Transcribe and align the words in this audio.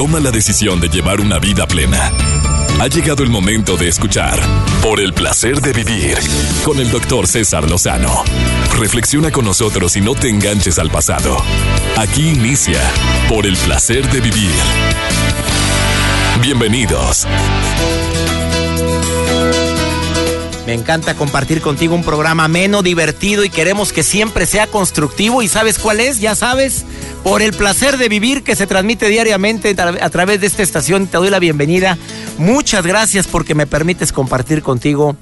toma 0.00 0.18
la 0.18 0.30
decisión 0.30 0.80
de 0.80 0.88
llevar 0.88 1.20
una 1.20 1.38
vida 1.38 1.66
plena. 1.66 2.10
Ha 2.80 2.86
llegado 2.86 3.22
el 3.22 3.28
momento 3.28 3.76
de 3.76 3.88
escuchar 3.88 4.40
Por 4.82 4.98
el 4.98 5.12
placer 5.12 5.60
de 5.60 5.74
vivir 5.74 6.16
con 6.64 6.78
el 6.78 6.90
doctor 6.90 7.26
César 7.26 7.68
Lozano. 7.68 8.24
Reflexiona 8.78 9.30
con 9.30 9.44
nosotros 9.44 9.94
y 9.98 10.00
no 10.00 10.14
te 10.14 10.30
enganches 10.30 10.78
al 10.78 10.88
pasado. 10.88 11.36
Aquí 11.98 12.30
inicia 12.30 12.80
Por 13.28 13.46
el 13.46 13.58
placer 13.58 14.10
de 14.10 14.22
vivir. 14.22 14.50
Bienvenidos. 16.40 17.26
Me 20.70 20.76
encanta 20.76 21.16
compartir 21.16 21.62
contigo 21.62 21.96
un 21.96 22.04
programa 22.04 22.44
ameno, 22.44 22.84
divertido 22.84 23.42
y 23.42 23.50
queremos 23.50 23.92
que 23.92 24.04
siempre 24.04 24.46
sea 24.46 24.68
constructivo. 24.68 25.42
¿Y 25.42 25.48
sabes 25.48 25.80
cuál 25.80 25.98
es? 25.98 26.20
Ya 26.20 26.36
sabes, 26.36 26.84
por 27.24 27.42
el 27.42 27.52
placer 27.54 27.98
de 27.98 28.08
vivir 28.08 28.44
que 28.44 28.54
se 28.54 28.68
transmite 28.68 29.08
diariamente 29.08 29.74
a 29.76 30.10
través 30.10 30.40
de 30.40 30.46
esta 30.46 30.62
estación. 30.62 31.08
Te 31.08 31.16
doy 31.16 31.28
la 31.28 31.40
bienvenida. 31.40 31.98
Muchas 32.38 32.86
gracias 32.86 33.26
porque 33.26 33.56
me 33.56 33.66
permites 33.66 34.12
compartir 34.12 34.62
contigo 34.62 35.16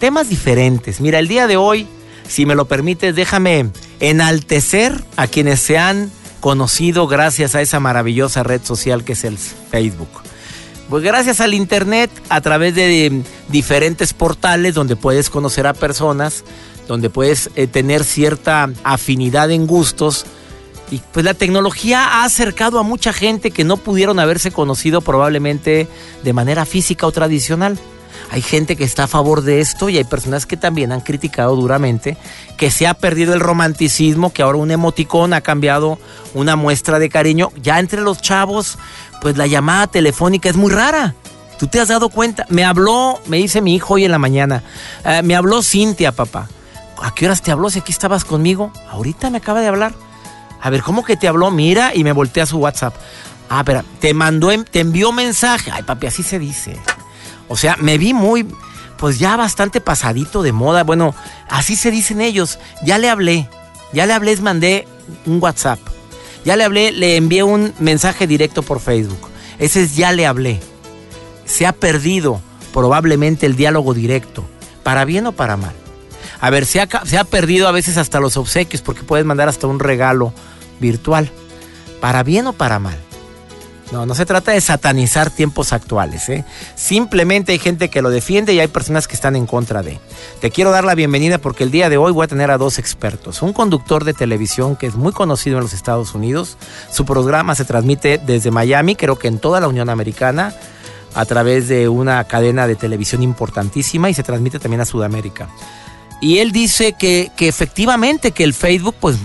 temas 0.00 0.28
diferentes. 0.28 1.00
Mira, 1.00 1.18
el 1.18 1.28
día 1.28 1.46
de 1.46 1.56
hoy, 1.56 1.86
si 2.28 2.44
me 2.44 2.54
lo 2.54 2.66
permites, 2.66 3.16
déjame 3.16 3.70
enaltecer 4.00 5.02
a 5.16 5.28
quienes 5.28 5.60
se 5.60 5.78
han 5.78 6.10
conocido 6.40 7.06
gracias 7.06 7.54
a 7.54 7.62
esa 7.62 7.80
maravillosa 7.80 8.42
red 8.42 8.60
social 8.62 9.02
que 9.02 9.14
es 9.14 9.24
el 9.24 9.38
Facebook. 9.38 10.10
Pues 10.88 11.02
gracias 11.02 11.42
al 11.42 11.52
Internet, 11.52 12.10
a 12.30 12.40
través 12.40 12.74
de 12.74 13.22
diferentes 13.48 14.14
portales 14.14 14.74
donde 14.74 14.96
puedes 14.96 15.28
conocer 15.28 15.66
a 15.66 15.74
personas, 15.74 16.44
donde 16.86 17.10
puedes 17.10 17.50
eh, 17.56 17.66
tener 17.66 18.04
cierta 18.04 18.70
afinidad 18.84 19.50
en 19.50 19.66
gustos. 19.66 20.24
Y 20.90 21.02
pues 21.12 21.26
la 21.26 21.34
tecnología 21.34 22.04
ha 22.04 22.24
acercado 22.24 22.78
a 22.78 22.82
mucha 22.84 23.12
gente 23.12 23.50
que 23.50 23.64
no 23.64 23.76
pudieron 23.76 24.18
haberse 24.18 24.50
conocido 24.50 25.02
probablemente 25.02 25.88
de 26.24 26.32
manera 26.32 26.64
física 26.64 27.06
o 27.06 27.12
tradicional. 27.12 27.78
Hay 28.30 28.42
gente 28.42 28.76
que 28.76 28.84
está 28.84 29.04
a 29.04 29.08
favor 29.08 29.42
de 29.42 29.60
esto 29.60 29.88
y 29.88 29.96
hay 29.96 30.04
personas 30.04 30.44
que 30.44 30.56
también 30.56 30.92
han 30.92 31.00
criticado 31.00 31.56
duramente 31.56 32.16
que 32.56 32.70
se 32.70 32.86
ha 32.86 32.94
perdido 32.94 33.32
el 33.34 33.40
romanticismo, 33.40 34.32
que 34.32 34.42
ahora 34.42 34.58
un 34.58 34.70
emoticón 34.70 35.32
ha 35.32 35.40
cambiado 35.40 35.98
una 36.34 36.56
muestra 36.56 36.98
de 36.98 37.08
cariño. 37.08 37.50
Ya 37.62 37.78
entre 37.78 38.00
los 38.00 38.20
chavos 38.20 38.78
pues 39.20 39.36
la 39.36 39.46
llamada 39.46 39.86
telefónica 39.86 40.48
es 40.48 40.56
muy 40.56 40.70
rara. 40.70 41.14
¿Tú 41.58 41.66
te 41.66 41.80
has 41.80 41.88
dado 41.88 42.08
cuenta? 42.08 42.46
Me 42.48 42.64
habló, 42.64 43.20
me 43.26 43.38
dice 43.38 43.60
mi 43.60 43.74
hijo 43.74 43.94
hoy 43.94 44.04
en 44.04 44.12
la 44.12 44.18
mañana, 44.18 44.62
eh, 45.04 45.22
me 45.22 45.34
habló 45.34 45.62
Cintia, 45.62 46.12
papá. 46.12 46.48
¿A 47.02 47.14
qué 47.14 47.26
horas 47.26 47.42
te 47.42 47.50
habló 47.50 47.70
si 47.70 47.80
aquí 47.80 47.92
estabas 47.92 48.24
conmigo? 48.24 48.72
Ahorita 48.90 49.30
me 49.30 49.38
acaba 49.38 49.60
de 49.60 49.68
hablar. 49.68 49.92
A 50.60 50.70
ver, 50.70 50.82
¿cómo 50.82 51.04
que 51.04 51.16
te 51.16 51.28
habló? 51.28 51.50
Mira 51.50 51.94
y 51.94 52.04
me 52.04 52.12
voltea 52.12 52.46
su 52.46 52.58
WhatsApp. 52.58 52.94
Ah, 53.48 53.62
pero 53.64 53.82
te 54.00 54.14
mandó, 54.14 54.50
te 54.64 54.80
envió 54.80 55.12
mensaje. 55.12 55.70
Ay, 55.70 55.82
papi, 55.82 56.06
así 56.06 56.22
se 56.22 56.38
dice. 56.38 56.78
O 57.48 57.56
sea, 57.56 57.76
me 57.78 57.98
vi 57.98 58.14
muy, 58.14 58.46
pues 58.98 59.18
ya 59.18 59.36
bastante 59.36 59.80
pasadito 59.80 60.42
de 60.42 60.52
moda. 60.52 60.84
Bueno, 60.84 61.14
así 61.48 61.76
se 61.76 61.90
dicen 61.90 62.20
ellos. 62.20 62.58
Ya 62.84 62.98
le 62.98 63.08
hablé, 63.08 63.48
ya 63.92 64.06
le 64.06 64.12
hablé, 64.12 64.32
les 64.32 64.40
mandé 64.40 64.86
un 65.24 65.40
WhatsApp. 65.40 65.78
Ya 66.48 66.56
le 66.56 66.64
hablé, 66.64 66.92
le 66.92 67.16
envié 67.16 67.42
un 67.42 67.74
mensaje 67.78 68.26
directo 68.26 68.62
por 68.62 68.80
Facebook. 68.80 69.28
Ese 69.58 69.82
es 69.82 69.96
ya 69.96 70.12
le 70.12 70.24
hablé. 70.24 70.60
Se 71.44 71.66
ha 71.66 71.74
perdido 71.74 72.40
probablemente 72.72 73.44
el 73.44 73.54
diálogo 73.54 73.92
directo, 73.92 74.46
para 74.82 75.04
bien 75.04 75.26
o 75.26 75.32
para 75.32 75.58
mal. 75.58 75.74
A 76.40 76.48
ver, 76.48 76.64
se 76.64 76.80
ha, 76.80 76.88
se 77.04 77.18
ha 77.18 77.24
perdido 77.24 77.68
a 77.68 77.72
veces 77.72 77.98
hasta 77.98 78.18
los 78.18 78.38
obsequios 78.38 78.80
porque 78.80 79.02
puedes 79.02 79.26
mandar 79.26 79.50
hasta 79.50 79.66
un 79.66 79.78
regalo 79.78 80.32
virtual, 80.80 81.30
para 82.00 82.22
bien 82.22 82.46
o 82.46 82.54
para 82.54 82.78
mal. 82.78 82.96
No, 83.90 84.04
no 84.04 84.14
se 84.14 84.26
trata 84.26 84.52
de 84.52 84.60
satanizar 84.60 85.30
tiempos 85.30 85.72
actuales. 85.72 86.28
¿eh? 86.28 86.44
Simplemente 86.74 87.52
hay 87.52 87.58
gente 87.58 87.88
que 87.88 88.02
lo 88.02 88.10
defiende 88.10 88.52
y 88.52 88.60
hay 88.60 88.68
personas 88.68 89.08
que 89.08 89.14
están 89.14 89.34
en 89.34 89.46
contra 89.46 89.82
de. 89.82 89.98
Te 90.40 90.50
quiero 90.50 90.70
dar 90.70 90.84
la 90.84 90.94
bienvenida 90.94 91.38
porque 91.38 91.64
el 91.64 91.70
día 91.70 91.88
de 91.88 91.96
hoy 91.96 92.12
voy 92.12 92.24
a 92.24 92.28
tener 92.28 92.50
a 92.50 92.58
dos 92.58 92.78
expertos. 92.78 93.40
Un 93.40 93.54
conductor 93.54 94.04
de 94.04 94.12
televisión 94.12 94.76
que 94.76 94.86
es 94.86 94.94
muy 94.94 95.12
conocido 95.12 95.56
en 95.56 95.62
los 95.62 95.72
Estados 95.72 96.14
Unidos. 96.14 96.58
Su 96.92 97.06
programa 97.06 97.54
se 97.54 97.64
transmite 97.64 98.18
desde 98.18 98.50
Miami, 98.50 98.94
creo 98.94 99.18
que 99.18 99.28
en 99.28 99.38
toda 99.38 99.58
la 99.58 99.68
Unión 99.68 99.88
Americana, 99.88 100.54
a 101.14 101.24
través 101.24 101.68
de 101.68 101.88
una 101.88 102.22
cadena 102.24 102.66
de 102.66 102.76
televisión 102.76 103.22
importantísima 103.22 104.10
y 104.10 104.14
se 104.14 104.22
transmite 104.22 104.58
también 104.58 104.82
a 104.82 104.86
Sudamérica. 104.86 105.48
Y 106.20 106.38
él 106.38 106.52
dice 106.52 106.92
que, 106.92 107.30
que 107.36 107.48
efectivamente 107.48 108.32
que 108.32 108.44
el 108.44 108.52
Facebook, 108.52 108.96
pues, 109.00 109.16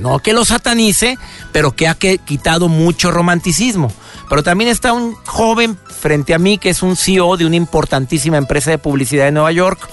no 0.00 0.18
que 0.20 0.32
lo 0.32 0.44
satanice, 0.44 1.18
pero 1.52 1.72
que 1.72 1.88
ha 1.88 1.94
quitado 1.94 2.68
mucho 2.68 3.10
romanticismo. 3.10 3.92
Pero 4.28 4.42
también 4.42 4.70
está 4.70 4.92
un 4.92 5.14
joven 5.24 5.78
frente 5.86 6.34
a 6.34 6.38
mí 6.38 6.58
que 6.58 6.70
es 6.70 6.82
un 6.82 6.96
CEO 6.96 7.36
de 7.36 7.46
una 7.46 7.56
importantísima 7.56 8.36
empresa 8.36 8.70
de 8.70 8.78
publicidad 8.78 9.26
de 9.26 9.32
Nueva 9.32 9.52
York 9.52 9.88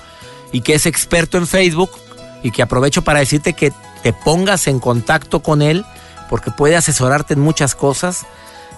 y 0.51 0.61
que 0.61 0.73
es 0.73 0.85
experto 0.85 1.37
en 1.37 1.47
Facebook 1.47 1.91
y 2.41 2.51
que 2.51 2.61
aprovecho 2.61 3.03
para 3.03 3.19
decirte 3.19 3.53
que 3.53 3.71
te 4.01 4.13
pongas 4.13 4.67
en 4.67 4.79
contacto 4.79 5.41
con 5.41 5.61
él 5.61 5.85
porque 6.29 6.51
puede 6.51 6.75
asesorarte 6.75 7.35
en 7.35 7.39
muchas 7.39 7.75
cosas 7.75 8.25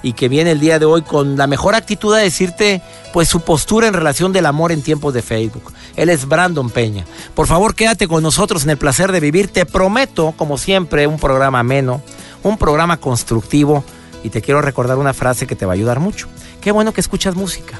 y 0.04 0.14
que 0.14 0.30
viene 0.30 0.52
el 0.52 0.60
día 0.60 0.78
de 0.78 0.86
hoy 0.86 1.02
con 1.02 1.36
la 1.36 1.48
mejor 1.48 1.74
actitud 1.74 2.14
a 2.14 2.18
decirte 2.18 2.82
pues 3.12 3.28
su 3.28 3.42
postura 3.42 3.88
en 3.88 3.94
relación 3.94 4.34
del 4.34 4.46
amor 4.46 4.72
en 4.72 4.84
tiempos 4.84 5.14
de 5.14 5.22
Facebook. 5.22 5.74
Él 5.96 6.10
es 6.10 6.28
Brandon 6.28 6.70
Peña. 6.70 7.06
Por 7.34 7.48
favor, 7.48 7.74
quédate 7.74 8.08
con 8.08 8.22
nosotros 8.22 8.64
en 8.64 8.72
el 8.72 8.78
placer 8.78 9.12
de 9.12 9.20
vivir. 9.20 9.48
Te 9.48 9.66
prometo, 9.66 10.34
como 10.38 10.58
siempre, 10.58 11.08
un 11.08 11.18
programa 11.18 11.60
ameno, 11.60 12.04
un 12.44 12.58
programa 12.58 12.98
constructivo 12.98 13.84
y 14.26 14.32
te 14.32 14.42
quiero 14.42 14.60
recordar 14.60 14.98
una 14.98 15.14
frase 15.14 15.46
que 15.46 15.56
te 15.56 15.68
va 15.68 15.74
a 15.74 15.76
ayudar 15.76 16.00
mucho. 16.00 16.28
Qué 16.60 16.72
bueno 16.72 16.94
que 16.94 17.02
escuchas 17.02 17.36
música, 17.36 17.80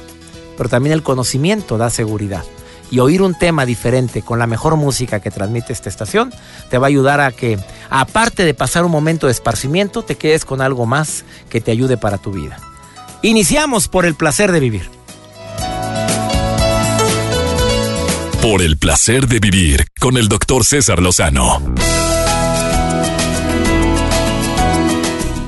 pero 0.56 0.68
también 0.68 0.92
el 0.92 1.02
conocimiento 1.02 1.76
da 1.76 1.90
seguridad. 1.90 2.44
Y 2.88 3.00
oír 3.00 3.20
un 3.20 3.36
tema 3.36 3.66
diferente 3.66 4.22
con 4.22 4.38
la 4.38 4.46
mejor 4.46 4.76
música 4.76 5.18
que 5.18 5.32
transmite 5.32 5.72
esta 5.72 5.88
estación 5.88 6.32
te 6.70 6.78
va 6.78 6.86
a 6.86 6.88
ayudar 6.88 7.20
a 7.20 7.32
que, 7.32 7.58
aparte 7.90 8.44
de 8.44 8.54
pasar 8.54 8.84
un 8.84 8.92
momento 8.92 9.26
de 9.26 9.32
esparcimiento, 9.32 10.02
te 10.02 10.14
quedes 10.14 10.44
con 10.44 10.60
algo 10.60 10.86
más 10.86 11.24
que 11.50 11.60
te 11.60 11.72
ayude 11.72 11.96
para 11.96 12.18
tu 12.18 12.30
vida. 12.30 12.60
Iniciamos 13.22 13.88
por 13.88 14.06
el 14.06 14.14
placer 14.14 14.52
de 14.52 14.60
vivir. 14.60 14.88
Por 18.40 18.62
el 18.62 18.78
placer 18.78 19.26
de 19.26 19.40
vivir 19.40 19.86
con 19.98 20.16
el 20.16 20.28
doctor 20.28 20.64
César 20.64 21.02
Lozano. 21.02 21.60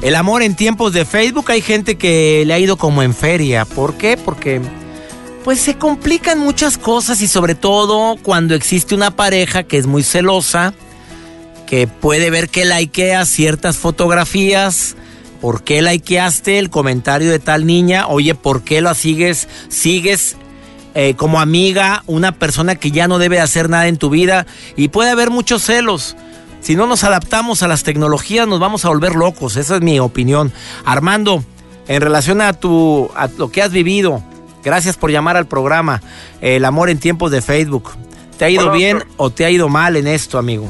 El 0.01 0.15
amor 0.15 0.43
en 0.43 0.55
tiempos 0.55 0.93
de 0.93 1.05
Facebook 1.05 1.51
hay 1.51 1.61
gente 1.61 1.99
que 1.99 2.45
le 2.47 2.55
ha 2.55 2.59
ido 2.59 2.77
como 2.77 3.03
en 3.03 3.15
feria. 3.15 3.65
¿Por 3.65 3.95
qué? 3.95 4.17
Porque 4.17 4.61
pues 5.43 5.61
se 5.61 5.77
complican 5.77 6.39
muchas 6.39 6.79
cosas 6.79 7.21
y 7.21 7.27
sobre 7.27 7.57
todo 7.57 8.17
cuando 8.23 8.55
existe 8.55 8.95
una 8.95 9.11
pareja 9.11 9.65
que 9.65 9.77
es 9.77 9.87
muy 9.87 10.05
celosa, 10.05 10.73
que 11.67 11.89
puede 11.89 12.31
ver 12.31 12.49
que 12.49 12.65
likea 12.65 13.25
ciertas 13.25 13.77
fotografías, 13.77 14.95
¿por 15.41 15.65
qué 15.65 15.83
likeaste 15.83 16.61
el 16.61 16.71
comentario 16.71 17.31
de 17.31 17.41
tal 17.41 17.67
niña? 17.67 18.07
Oye, 18.07 18.37
¿por 18.37 18.63
qué 18.63 18.81
lo 18.81 18.95
sigues? 18.95 19.49
Sigues 19.69 20.37
eh, 20.95 21.15
como 21.17 21.41
amiga 21.41 22.05
una 22.07 22.33
persona 22.33 22.77
que 22.77 22.93
ya 22.93 23.09
no 23.09 23.19
debe 23.19 23.41
hacer 23.41 23.69
nada 23.69 23.89
en 23.89 23.97
tu 23.97 24.11
vida 24.11 24.47
y 24.77 24.89
puede 24.89 25.11
haber 25.11 25.31
muchos 25.31 25.65
celos. 25.65 26.17
Si 26.61 26.77
no 26.77 26.87
nos 26.87 27.05
adaptamos 27.05 27.63
a 27.63 27.69
las 27.69 27.83
tecnologías, 27.83 28.47
nos 28.47 28.61
vamos 28.61 28.85
a 28.85 28.89
volver 28.89 29.15
locos. 29.15 29.57
Esa 29.57 29.77
es 29.77 29.83
mi 29.83 30.01
opinión. 30.01 30.53
Armando, 30.85 31.43
en 31.87 32.01
relación 32.03 32.41
a, 32.41 32.53
tu, 32.53 33.11
a 33.15 33.29
lo 33.39 33.51
que 33.51 33.63
has 33.63 33.73
vivido, 33.73 34.23
gracias 34.63 34.97
por 34.97 35.11
llamar 35.11 35.37
al 35.37 35.47
programa 35.47 36.03
El 36.41 36.65
amor 36.65 36.91
en 36.91 36.99
tiempos 36.99 37.31
de 37.31 37.43
Facebook. 37.43 37.91
¿Te 38.39 38.45
ha 38.45 38.51
ido 38.51 38.71
bien 38.71 39.03
o 39.17 39.31
te 39.31 39.45
ha 39.45 39.51
ido 39.51 39.69
mal 39.69 39.97
en 39.97 40.07
esto, 40.07 40.39
amigo? 40.39 40.69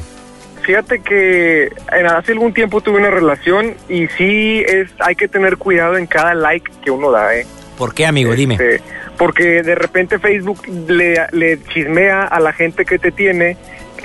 Fíjate 0.63 0.99
que 0.99 1.69
hace 2.07 2.31
algún 2.31 2.53
tiempo 2.53 2.81
tuve 2.81 2.99
una 2.99 3.09
relación 3.09 3.75
y 3.87 4.07
sí 4.17 4.63
es 4.67 4.89
hay 4.99 5.15
que 5.15 5.27
tener 5.27 5.57
cuidado 5.57 5.97
en 5.97 6.05
cada 6.05 6.35
like 6.35 6.71
que 6.83 6.91
uno 6.91 7.11
da, 7.11 7.35
¿eh? 7.35 7.45
¿Por 7.77 7.93
qué, 7.93 8.05
amigo? 8.05 8.35
Dime. 8.35 8.55
Este, 8.55 8.81
porque 9.17 9.63
de 9.63 9.75
repente 9.75 10.19
Facebook 10.19 10.61
le, 10.87 11.27
le 11.31 11.63
chismea 11.63 12.23
a 12.23 12.39
la 12.39 12.53
gente 12.53 12.85
que 12.85 12.99
te 12.99 13.11
tiene 13.11 13.57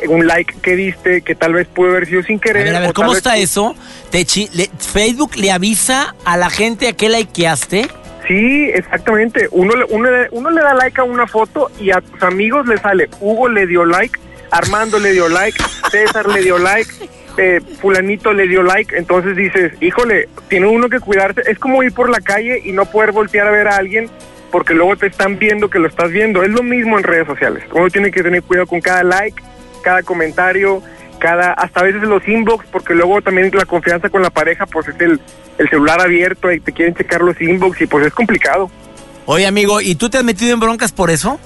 un 0.08 0.26
like 0.26 0.54
que 0.62 0.76
diste 0.76 1.22
que 1.22 1.34
tal 1.34 1.52
vez 1.54 1.66
pudo 1.66 1.90
haber 1.90 2.06
sido 2.06 2.22
sin 2.22 2.38
querer. 2.38 2.74
A 2.74 2.80
ver, 2.80 2.92
¿cómo 2.92 3.12
está 3.12 3.36
eso? 3.36 3.74
¿Te 4.10 4.24
¿Facebook 4.24 5.36
le 5.36 5.50
avisa 5.50 6.14
a 6.24 6.36
la 6.36 6.50
gente 6.50 6.88
a 6.88 6.92
qué 6.92 7.08
likeaste? 7.08 7.88
Sí, 8.26 8.70
exactamente. 8.72 9.48
Uno, 9.50 9.74
uno, 9.90 10.08
uno 10.30 10.50
le 10.50 10.60
da 10.62 10.74
like 10.74 11.00
a 11.00 11.04
una 11.04 11.26
foto 11.26 11.70
y 11.78 11.90
a 11.90 12.00
tus 12.00 12.22
amigos 12.22 12.66
le 12.66 12.78
sale, 12.78 13.08
Hugo 13.20 13.48
le 13.48 13.66
dio 13.66 13.84
like, 13.84 14.18
Armando 14.50 14.98
le 14.98 15.12
dio 15.12 15.28
like, 15.28 15.62
César 15.90 16.28
le 16.28 16.42
dio 16.42 16.58
like, 16.58 16.90
eh, 17.36 17.60
fulanito 17.80 18.32
le 18.32 18.48
dio 18.48 18.62
like, 18.62 18.96
entonces 18.96 19.36
dices, 19.36 19.72
híjole, 19.80 20.28
tiene 20.48 20.66
uno 20.66 20.88
que 20.88 21.00
cuidarse, 21.00 21.42
es 21.46 21.58
como 21.58 21.82
ir 21.82 21.92
por 21.92 22.08
la 22.08 22.20
calle 22.20 22.62
y 22.64 22.72
no 22.72 22.86
poder 22.86 23.12
voltear 23.12 23.46
a 23.46 23.50
ver 23.50 23.68
a 23.68 23.76
alguien 23.76 24.08
porque 24.50 24.72
luego 24.72 24.96
te 24.96 25.08
están 25.08 25.38
viendo 25.38 25.68
que 25.68 25.80
lo 25.80 25.88
estás 25.88 26.12
viendo, 26.12 26.44
es 26.44 26.50
lo 26.50 26.62
mismo 26.62 26.96
en 26.96 27.02
redes 27.02 27.26
sociales, 27.26 27.64
uno 27.72 27.90
tiene 27.90 28.12
que 28.12 28.22
tener 28.22 28.42
cuidado 28.42 28.68
con 28.68 28.80
cada 28.80 29.02
like, 29.02 29.42
cada 29.84 30.02
comentario, 30.02 30.82
cada, 31.20 31.52
hasta 31.52 31.80
a 31.80 31.82
veces 31.84 32.02
los 32.02 32.26
inbox, 32.26 32.66
porque 32.72 32.94
luego 32.94 33.22
también 33.22 33.50
la 33.52 33.66
confianza 33.66 34.08
con 34.08 34.22
la 34.22 34.30
pareja, 34.30 34.66
pues 34.66 34.88
es 34.88 35.00
el, 35.00 35.20
el 35.58 35.68
celular 35.68 36.00
abierto 36.00 36.50
y 36.50 36.58
te 36.58 36.72
quieren 36.72 36.94
checar 36.94 37.20
los 37.20 37.40
inbox 37.40 37.82
y 37.82 37.86
pues 37.86 38.06
es 38.06 38.12
complicado. 38.12 38.70
Oye, 39.26 39.46
amigo, 39.46 39.80
¿y 39.80 39.94
tú 39.94 40.10
te 40.10 40.18
has 40.18 40.24
metido 40.24 40.54
en 40.54 40.60
broncas 40.60 40.92
por 40.92 41.10
eso? 41.10 41.38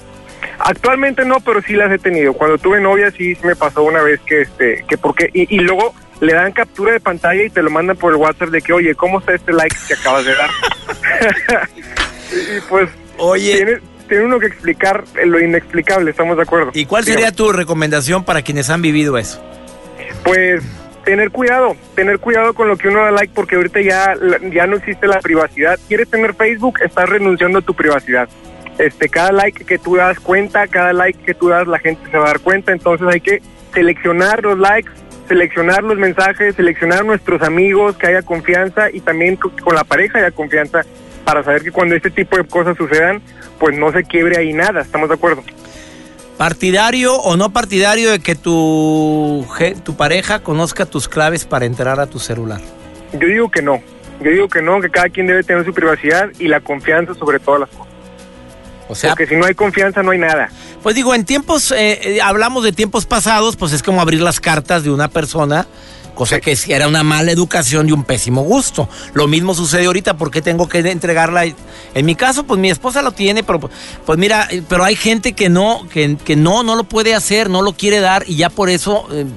Actualmente 0.57 1.23
no, 1.25 1.39
pero 1.41 1.61
sí 1.61 1.73
las 1.73 1.91
he 1.91 1.99
tenido. 1.99 2.33
Cuando 2.33 2.57
tuve 2.57 2.81
novia 2.81 3.11
sí 3.11 3.37
me 3.43 3.55
pasó 3.55 3.83
una 3.83 4.01
vez 4.01 4.19
que 4.21 4.41
este, 4.41 4.85
que 4.87 4.97
porque, 4.97 5.29
y, 5.33 5.53
y 5.55 5.59
luego 5.59 5.93
le 6.21 6.33
dan 6.33 6.51
captura 6.51 6.93
de 6.93 6.99
pantalla 6.99 7.43
y 7.43 7.49
te 7.49 7.61
lo 7.61 7.69
mandan 7.69 7.97
por 7.97 8.13
el 8.13 8.17
WhatsApp 8.17 8.49
de 8.49 8.61
que, 8.61 8.73
oye, 8.73 8.95
¿cómo 8.95 9.19
está 9.19 9.33
este 9.33 9.53
like 9.53 9.75
que 9.87 9.93
acabas 9.93 10.25
de 10.25 10.35
dar? 10.35 10.49
y 12.31 12.61
pues, 12.69 12.89
Oye. 13.19 13.55
Tiene, 13.57 13.79
tiene 14.09 14.25
uno 14.25 14.39
que 14.39 14.47
explicar 14.47 15.05
lo 15.25 15.39
inexplicable, 15.39 16.11
estamos 16.11 16.35
de 16.35 16.43
acuerdo. 16.43 16.71
¿Y 16.73 16.85
cuál 16.85 17.05
sería 17.05 17.31
tu 17.31 17.51
recomendación 17.53 18.25
para 18.25 18.41
quienes 18.41 18.69
han 18.69 18.81
vivido 18.81 19.17
eso? 19.17 19.41
Pues 20.23 20.63
tener 21.05 21.31
cuidado, 21.31 21.75
tener 21.95 22.19
cuidado 22.19 22.53
con 22.53 22.67
lo 22.67 22.75
que 22.75 22.89
uno 22.89 23.01
da 23.01 23.11
like 23.11 23.33
porque 23.33 23.55
ahorita 23.55 23.81
ya, 23.81 24.15
ya 24.51 24.67
no 24.67 24.77
existe 24.77 25.07
la 25.07 25.19
privacidad. 25.21 25.79
¿Quieres 25.87 26.09
tener 26.09 26.33
Facebook? 26.33 26.79
Estás 26.83 27.07
renunciando 27.07 27.59
a 27.59 27.61
tu 27.61 27.73
privacidad. 27.73 28.27
Este, 28.77 29.09
cada 29.09 29.31
like 29.31 29.65
que 29.65 29.77
tú 29.77 29.95
das 29.95 30.19
cuenta, 30.19 30.67
cada 30.67 30.93
like 30.93 31.19
que 31.23 31.33
tú 31.33 31.49
das 31.49 31.67
la 31.67 31.79
gente 31.79 32.09
se 32.09 32.17
va 32.17 32.25
a 32.25 32.27
dar 32.27 32.39
cuenta, 32.39 32.71
entonces 32.71 33.07
hay 33.07 33.21
que 33.21 33.41
seleccionar 33.73 34.43
los 34.43 34.57
likes, 34.57 34.89
seleccionar 35.27 35.83
los 35.83 35.97
mensajes, 35.97 36.55
seleccionar 36.55 37.05
nuestros 37.05 37.41
amigos, 37.41 37.97
que 37.97 38.07
haya 38.07 38.21
confianza 38.21 38.89
y 38.91 39.01
también 39.01 39.35
con 39.35 39.75
la 39.75 39.83
pareja 39.83 40.19
haya 40.19 40.31
confianza 40.31 40.83
para 41.23 41.43
saber 41.43 41.63
que 41.63 41.71
cuando 41.71 41.95
este 41.95 42.09
tipo 42.09 42.37
de 42.37 42.43
cosas 42.45 42.77
sucedan, 42.77 43.21
pues 43.59 43.77
no 43.77 43.91
se 43.91 44.03
quiebre 44.03 44.37
ahí 44.37 44.53
nada, 44.53 44.81
¿estamos 44.81 45.09
de 45.09 45.15
acuerdo? 45.15 45.43
¿Partidario 46.37 47.15
o 47.15 47.35
no 47.35 47.51
partidario 47.51 48.11
de 48.11 48.19
que 48.19 48.35
tu, 48.35 49.45
tu 49.83 49.97
pareja 49.97 50.39
conozca 50.39 50.85
tus 50.85 51.09
claves 51.09 51.45
para 51.45 51.65
entrar 51.65 51.99
a 51.99 52.07
tu 52.07 52.17
celular? 52.17 52.61
Yo 53.13 53.27
digo 53.27 53.51
que 53.51 53.61
no. 53.61 53.81
Yo 54.21 54.31
digo 54.31 54.47
que 54.47 54.61
no, 54.61 54.79
que 54.81 54.89
cada 54.89 55.09
quien 55.09 55.27
debe 55.27 55.43
tener 55.43 55.65
su 55.65 55.73
privacidad 55.73 56.29
y 56.39 56.47
la 56.47 56.61
confianza 56.61 57.13
sobre 57.13 57.39
todas 57.39 57.61
las 57.61 57.69
cosas. 57.69 57.93
O 58.87 58.95
sea, 58.95 59.11
Porque 59.11 59.27
si 59.27 59.35
no 59.35 59.45
hay 59.45 59.53
confianza 59.53 60.01
no 60.01 60.11
hay 60.11 60.17
nada. 60.17 60.49
Pues 60.81 60.95
digo, 60.95 61.13
en 61.13 61.23
tiempos, 61.25 61.71
eh, 61.71 61.99
eh, 62.01 62.21
hablamos 62.21 62.63
de 62.63 62.71
tiempos 62.71 63.05
pasados, 63.05 63.55
pues 63.55 63.71
es 63.71 63.83
como 63.83 64.01
abrir 64.01 64.21
las 64.21 64.39
cartas 64.39 64.83
de 64.83 64.89
una 64.89 65.09
persona 65.09 65.67
cosa 66.19 66.41
que 66.41 66.53
era 66.67 66.89
una 66.89 67.01
mala 67.01 67.31
educación 67.31 67.87
y 67.87 67.93
un 67.93 68.03
pésimo 68.03 68.41
gusto. 68.41 68.89
Lo 69.13 69.25
mismo 69.25 69.53
sucede 69.53 69.85
ahorita, 69.85 70.17
porque 70.17 70.41
tengo 70.41 70.67
que 70.67 70.79
entregarla? 70.79 71.45
En 71.45 72.05
mi 72.05 72.13
caso, 72.13 72.43
pues 72.43 72.59
mi 72.59 72.69
esposa 72.69 73.01
lo 73.01 73.13
tiene, 73.13 73.41
pero 73.41 73.61
pues 74.05 74.19
mira, 74.19 74.49
pero 74.67 74.83
hay 74.83 74.97
gente 74.97 75.31
que 75.31 75.47
no, 75.47 75.87
que, 75.87 76.17
que 76.17 76.35
no, 76.35 76.61
no 76.61 76.75
lo 76.75 76.83
puede 76.83 77.15
hacer, 77.15 77.49
no 77.49 77.61
lo 77.61 77.71
quiere 77.71 78.01
dar 78.01 78.23
y 78.27 78.35
ya 78.35 78.49
por 78.49 78.69
eso 78.69 79.07
eh, 79.13 79.27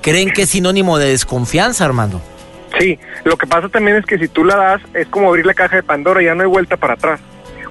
creen 0.00 0.30
que 0.30 0.42
es 0.42 0.50
sinónimo 0.50 0.96
de 0.96 1.08
desconfianza, 1.08 1.84
Armando. 1.84 2.22
Sí, 2.78 3.00
lo 3.24 3.36
que 3.36 3.48
pasa 3.48 3.68
también 3.68 3.96
es 3.96 4.06
que 4.06 4.16
si 4.16 4.28
tú 4.28 4.44
la 4.44 4.54
das, 4.54 4.82
es 4.94 5.08
como 5.08 5.30
abrir 5.30 5.44
la 5.44 5.54
caja 5.54 5.74
de 5.74 5.82
Pandora, 5.82 6.22
ya 6.22 6.36
no 6.36 6.42
hay 6.44 6.48
vuelta 6.48 6.76
para 6.76 6.94
atrás. 6.94 7.18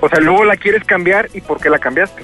O 0.02 0.10
sea, 0.10 0.20
luego 0.20 0.44
la 0.44 0.58
quieres 0.58 0.84
cambiar 0.84 1.30
y 1.34 1.40
¿por 1.40 1.62
qué 1.62 1.70
la 1.70 1.80
cambiaste? 1.80 2.22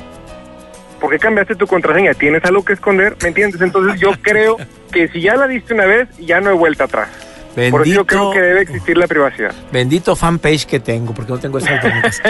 ¿Por 1.03 1.11
qué 1.11 1.19
cambiaste 1.19 1.55
tu 1.55 1.67
contraseña? 1.67 2.13
¿Tienes 2.13 2.45
algo 2.45 2.63
que 2.63 2.71
esconder? 2.71 3.17
¿Me 3.21 3.27
entiendes? 3.27 3.59
Entonces 3.59 3.99
yo 3.99 4.11
creo 4.21 4.55
que 4.89 5.09
si 5.09 5.19
ya 5.19 5.35
la 5.35 5.47
diste 5.47 5.73
una 5.73 5.85
vez, 5.85 6.07
ya 6.17 6.39
no 6.39 6.49
hay 6.49 6.55
vuelta 6.55 6.85
atrás. 6.85 7.09
Bendito, 7.57 7.77
Por 7.77 7.85
eso 7.85 7.93
yo 7.93 8.05
creo 8.05 8.31
que 8.31 8.41
debe 8.41 8.61
existir 8.61 8.97
la 8.97 9.05
privacidad. 9.05 9.53
Bendito 9.69 10.15
fanpage 10.15 10.65
que 10.65 10.79
tengo, 10.79 11.13
porque 11.13 11.33
no 11.33 11.39
tengo 11.39 11.57
esas 11.57 11.81
preguntas. 11.81 12.21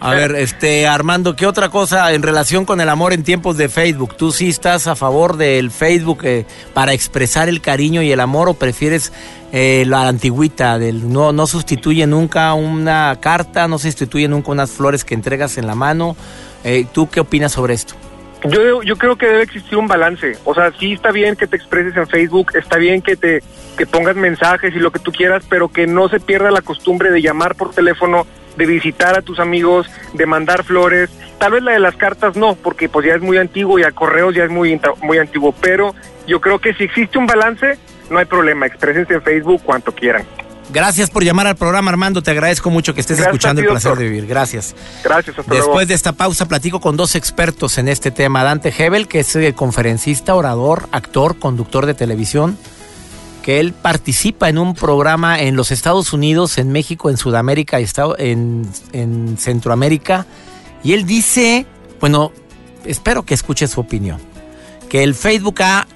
A 0.00 0.14
ver, 0.14 0.34
este 0.36 0.86
Armando, 0.86 1.36
¿qué 1.36 1.46
otra 1.46 1.68
cosa 1.68 2.10
en 2.14 2.22
relación 2.22 2.64
con 2.64 2.80
el 2.80 2.88
amor 2.88 3.12
en 3.12 3.22
tiempos 3.22 3.58
de 3.58 3.68
Facebook? 3.68 4.16
¿Tú 4.16 4.32
sí 4.32 4.48
estás 4.48 4.86
a 4.86 4.96
favor 4.96 5.36
del 5.36 5.70
Facebook 5.70 6.20
eh, 6.24 6.46
para 6.72 6.94
expresar 6.94 7.50
el 7.50 7.60
cariño 7.60 8.00
y 8.00 8.12
el 8.12 8.18
amor 8.18 8.48
o 8.48 8.54
prefieres 8.54 9.12
eh, 9.52 9.84
la 9.86 10.08
antigüita 10.08 10.78
del 10.78 11.12
no 11.12 11.32
no 11.32 11.46
sustituye 11.46 12.06
nunca 12.06 12.54
una 12.54 13.18
carta, 13.20 13.68
no 13.68 13.78
sustituye 13.78 14.26
nunca 14.26 14.50
unas 14.50 14.70
flores 14.70 15.04
que 15.04 15.12
entregas 15.12 15.58
en 15.58 15.66
la 15.66 15.74
mano? 15.74 16.16
Eh, 16.64 16.86
¿Tú 16.90 17.10
qué 17.10 17.20
opinas 17.20 17.52
sobre 17.52 17.74
esto? 17.74 17.94
Yo, 18.44 18.82
yo 18.82 18.96
creo 18.96 19.16
que 19.16 19.26
debe 19.26 19.42
existir 19.42 19.78
un 19.78 19.86
balance. 19.86 20.36
O 20.44 20.54
sea, 20.54 20.72
sí 20.78 20.92
está 20.92 21.12
bien 21.12 21.36
que 21.36 21.46
te 21.46 21.56
expreses 21.56 21.96
en 21.96 22.08
Facebook, 22.08 22.52
está 22.54 22.76
bien 22.76 23.02
que 23.02 23.16
te 23.16 23.42
que 23.76 23.86
pongas 23.86 24.16
mensajes 24.16 24.74
y 24.74 24.78
lo 24.78 24.90
que 24.90 24.98
tú 24.98 25.12
quieras, 25.12 25.44
pero 25.48 25.68
que 25.68 25.86
no 25.86 26.08
se 26.08 26.20
pierda 26.20 26.50
la 26.50 26.60
costumbre 26.60 27.10
de 27.10 27.22
llamar 27.22 27.54
por 27.54 27.70
teléfono, 27.70 28.26
de 28.56 28.66
visitar 28.66 29.16
a 29.16 29.22
tus 29.22 29.38
amigos, 29.38 29.88
de 30.12 30.26
mandar 30.26 30.64
flores. 30.64 31.10
Tal 31.38 31.52
vez 31.52 31.62
la 31.62 31.72
de 31.72 31.80
las 31.80 31.96
cartas 31.96 32.36
no, 32.36 32.54
porque 32.54 32.88
pues 32.88 33.06
ya 33.06 33.14
es 33.14 33.22
muy 33.22 33.38
antiguo 33.38 33.78
y 33.78 33.84
a 33.84 33.92
correos 33.92 34.34
ya 34.34 34.44
es 34.44 34.50
muy, 34.50 34.78
muy 35.02 35.18
antiguo, 35.18 35.54
pero 35.60 35.94
yo 36.26 36.40
creo 36.40 36.58
que 36.58 36.74
si 36.74 36.84
existe 36.84 37.18
un 37.18 37.26
balance, 37.26 37.78
no 38.10 38.18
hay 38.18 38.26
problema, 38.26 38.66
exprésense 38.66 39.14
en 39.14 39.22
Facebook 39.22 39.62
cuanto 39.64 39.92
quieran. 39.92 40.24
Gracias 40.72 41.10
por 41.10 41.22
llamar 41.22 41.46
al 41.46 41.56
programa, 41.56 41.90
Armando. 41.90 42.22
Te 42.22 42.30
agradezco 42.30 42.70
mucho 42.70 42.94
que 42.94 43.02
estés 43.02 43.18
escuchando 43.18 43.60
el 43.60 43.68
placer 43.68 43.94
de 43.94 44.04
vivir. 44.04 44.26
Gracias. 44.26 44.74
Gracias. 45.04 45.38
Hasta 45.38 45.54
Después 45.54 45.86
de 45.86 45.92
esta 45.92 46.12
pausa, 46.12 46.48
platico 46.48 46.80
con 46.80 46.96
dos 46.96 47.14
expertos 47.14 47.76
en 47.76 47.88
este 47.88 48.10
tema. 48.10 48.42
Dante 48.42 48.72
Hebel, 48.76 49.06
que 49.06 49.20
es 49.20 49.36
eh, 49.36 49.52
conferencista, 49.52 50.34
orador, 50.34 50.88
actor, 50.90 51.38
conductor 51.38 51.84
de 51.84 51.92
televisión, 51.92 52.56
que 53.42 53.60
él 53.60 53.74
participa 53.74 54.48
en 54.48 54.56
un 54.56 54.74
programa 54.74 55.40
en 55.40 55.56
los 55.56 55.72
Estados 55.72 56.14
Unidos, 56.14 56.56
en 56.56 56.72
México, 56.72 57.10
en 57.10 57.18
Sudamérica, 57.18 57.78
en, 58.18 58.66
en 58.92 59.36
Centroamérica. 59.36 60.24
Y 60.82 60.94
él 60.94 61.04
dice, 61.04 61.66
bueno, 62.00 62.32
espero 62.86 63.24
que 63.24 63.34
escuche 63.34 63.68
su 63.68 63.78
opinión, 63.78 64.18
que 64.88 65.02
el 65.02 65.14
Facebook 65.14 65.62
ha 65.62 65.86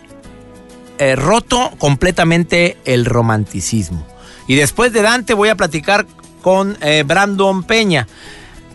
eh, 0.98 1.16
roto 1.16 1.70
completamente 1.78 2.76
el 2.84 3.06
romanticismo 3.06 4.15
y 4.46 4.54
después 4.54 4.92
de 4.92 5.02
Dante 5.02 5.34
voy 5.34 5.48
a 5.48 5.56
platicar 5.56 6.06
con 6.42 6.76
eh, 6.80 7.02
Brandon 7.04 7.64
Peña, 7.64 8.06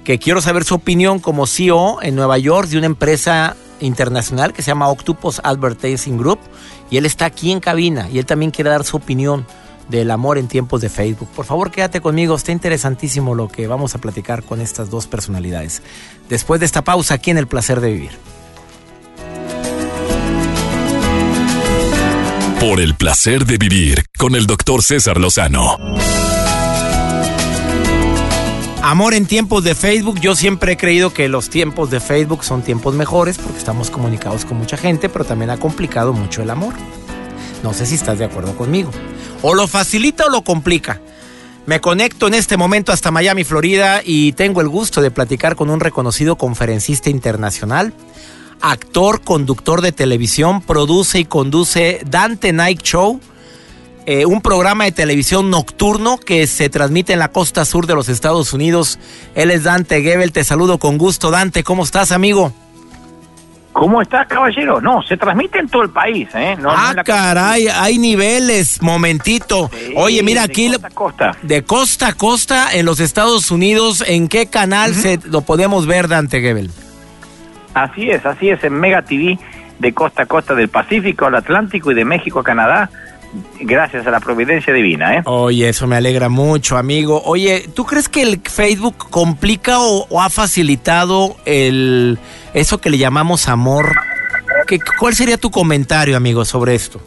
que 0.04 0.20
quiero 0.20 0.42
saber 0.42 0.64
su 0.64 0.76
opinión 0.76 1.20
como 1.20 1.48
CEO 1.48 2.02
en 2.02 2.16
Nueva 2.16 2.38
York 2.38 2.68
de 2.68 2.78
una 2.78 2.88
empresa 2.88 3.56
internacional 3.80 4.54
que 4.54 4.62
se 4.62 4.68
llama 4.68 4.90
Octopus 4.90 5.42
Advertising 5.44 6.18
Group. 6.18 6.40
Y 6.90 6.98
él 6.98 7.06
está 7.06 7.26
aquí 7.26 7.52
en 7.52 7.60
cabina 7.60 8.10
y 8.12 8.20
él 8.20 8.26
también 8.26 8.52
quiere 8.52 8.70
dar 8.70 8.84
su 8.84 8.98
opinión 8.98 9.46
del 9.90 10.12
amor 10.12 10.38
en 10.38 10.48
tiempos 10.48 10.82
de 10.82 10.90
Facebook. 10.90 11.30
Por 11.36 11.46
favor, 11.46 11.72
quédate 11.72 12.02
conmigo, 12.02 12.36
está 12.36 12.52
interesantísimo 12.52 13.36
lo 13.36 13.48
que 13.48 13.68
vamos 13.68 13.96
a 13.96 14.00
platicar 14.00 14.44
con 14.44 14.62
estas 14.62 14.90
dos 14.90 15.08
personalidades. 15.08 15.82
Después 16.30 16.60
de 16.60 16.66
esta 16.66 16.84
pausa 16.84 17.16
aquí 17.16 17.32
en 17.32 17.38
El 17.38 17.48
Placer 17.48 17.82
de 17.82 17.92
Vivir. 17.92 18.31
Por 22.62 22.80
el 22.80 22.94
placer 22.94 23.48
de 23.48 23.58
vivir 23.58 24.06
con 24.20 24.36
el 24.36 24.46
doctor 24.46 24.84
César 24.84 25.20
Lozano. 25.20 25.80
Amor 28.84 29.16
en 29.16 29.26
tiempos 29.26 29.64
de 29.64 29.74
Facebook. 29.74 30.20
Yo 30.20 30.36
siempre 30.36 30.74
he 30.74 30.78
creído 30.78 31.12
que 31.12 31.28
los 31.28 31.50
tiempos 31.50 31.90
de 31.90 32.00
Facebook 32.00 32.44
son 32.44 32.62
tiempos 32.62 32.94
mejores 32.94 33.40
porque 33.40 33.58
estamos 33.58 33.90
comunicados 33.90 34.46
con 34.46 34.60
mucha 34.60 34.78
gente, 34.78 35.10
pero 35.10 35.26
también 35.26 35.50
ha 35.50 35.58
complicado 35.58 36.14
mucho 36.14 36.44
el 36.44 36.52
amor. 36.52 36.76
No 37.64 37.74
sé 37.74 37.88
si 37.88 37.96
estás 37.96 38.20
de 38.20 38.26
acuerdo 38.26 38.56
conmigo. 38.56 38.92
O 39.42 39.56
lo 39.56 39.68
facilita 39.68 40.28
o 40.28 40.30
lo 40.30 40.44
complica. 40.44 41.02
Me 41.66 41.82
conecto 41.82 42.28
en 42.28 42.36
este 42.36 42.58
momento 42.58 42.92
hasta 42.92 43.10
Miami, 43.10 43.44
Florida, 43.44 44.02
y 44.06 44.34
tengo 44.34 44.62
el 44.62 44.70
gusto 44.70 45.02
de 45.02 45.10
platicar 45.10 45.56
con 45.56 45.72
un 45.72 45.80
reconocido 45.80 46.36
conferencista 46.38 47.10
internacional 47.10 47.92
actor, 48.62 49.22
conductor 49.22 49.82
de 49.82 49.92
televisión, 49.92 50.62
produce 50.62 51.20
y 51.20 51.26
conduce 51.26 52.02
Dante 52.06 52.54
Night 52.54 52.82
Show, 52.82 53.20
eh, 54.06 54.26
un 54.26 54.42
programa 54.42 54.86
de 54.86 54.92
televisión 54.92 55.50
nocturno 55.50 56.18
que 56.18 56.48
se 56.48 56.70
transmite 56.70 57.14
en 57.14 57.20
la 57.20 57.32
costa 57.32 57.66
sur 57.66 57.88
de 57.88 57.96
los 57.96 58.10
Estados 58.10 58.54
Unidos. 58.54 59.00
Él 59.36 59.52
es 59.52 59.64
Dante 59.64 60.02
Gebel, 60.02 60.32
te 60.32 60.44
saludo 60.44 60.80
con 60.80 60.98
gusto. 60.98 61.30
Dante, 61.32 61.64
¿cómo 61.64 61.84
estás, 61.84 62.12
amigo? 62.12 62.52
¿Cómo 63.74 64.02
estás, 64.02 64.28
caballero? 64.28 64.82
No, 64.82 65.02
se 65.02 65.16
transmite 65.16 65.60
en 65.60 65.70
todo 65.70 65.84
el 65.84 65.92
país, 65.92 66.28
¿eh? 66.36 66.58
ah, 66.66 66.94
caray, 67.06 67.68
hay 67.70 67.98
niveles, 67.98 68.82
momentito. 68.82 69.72
Oye, 69.96 70.22
mira 70.24 70.44
aquí 70.44 70.68
de 70.68 70.78
costa, 70.78 70.88
a 70.88 70.92
costa. 70.92 71.38
de 71.42 71.64
costa 71.64 72.08
a 72.08 72.14
costa 72.14 72.74
en 72.74 72.86
los 72.86 73.00
Estados 73.00 73.50
Unidos, 73.50 74.04
¿en 74.06 74.28
qué 74.28 74.48
canal 74.48 74.94
se 74.94 75.20
lo 75.24 75.42
podemos 75.42 75.88
ver, 75.88 76.10
Dante 76.10 76.42
Gebel? 76.42 76.70
Así 77.74 78.10
es, 78.10 78.26
así 78.26 78.50
es, 78.50 78.64
en 78.64 78.74
Mega 78.74 79.02
TV 79.02 79.38
de 79.80 79.94
costa 79.94 80.24
a 80.24 80.26
costa 80.26 80.54
del 80.54 80.70
Pacífico 80.70 81.26
al 81.26 81.36
Atlántico 81.36 81.92
y 81.92 81.96
de 81.96 82.06
México 82.06 82.40
a 82.40 82.44
Canadá, 82.44 82.90
gracias 83.60 84.06
a 84.06 84.12
la 84.12 84.20
providencia 84.20 84.74
divina, 84.74 85.16
¿eh? 85.16 85.22
Oye, 85.26 85.70
eso 85.70 85.88
me 85.88 85.96
alegra 85.96 86.30
mucho, 86.30 86.78
amigo. 86.78 87.22
Oye, 87.26 87.66
¿tú 87.76 87.86
crees 87.86 88.08
que 88.08 88.22
el 88.22 88.42
Facebook 88.42 89.10
complica 89.10 89.80
o, 89.80 90.22
ha 90.22 90.30
facilitado 90.30 91.36
el 91.46 92.20
eso 92.54 92.80
que 92.80 92.90
le 92.90 92.98
llamamos 92.98 93.48
amor? 93.48 93.94
¿Qué, 94.68 94.80
¿Cuál 95.00 95.16
sería 95.16 95.38
tu 95.38 95.50
comentario, 95.50 96.16
amigo, 96.16 96.46
sobre 96.46 96.76
esto? 96.76 97.02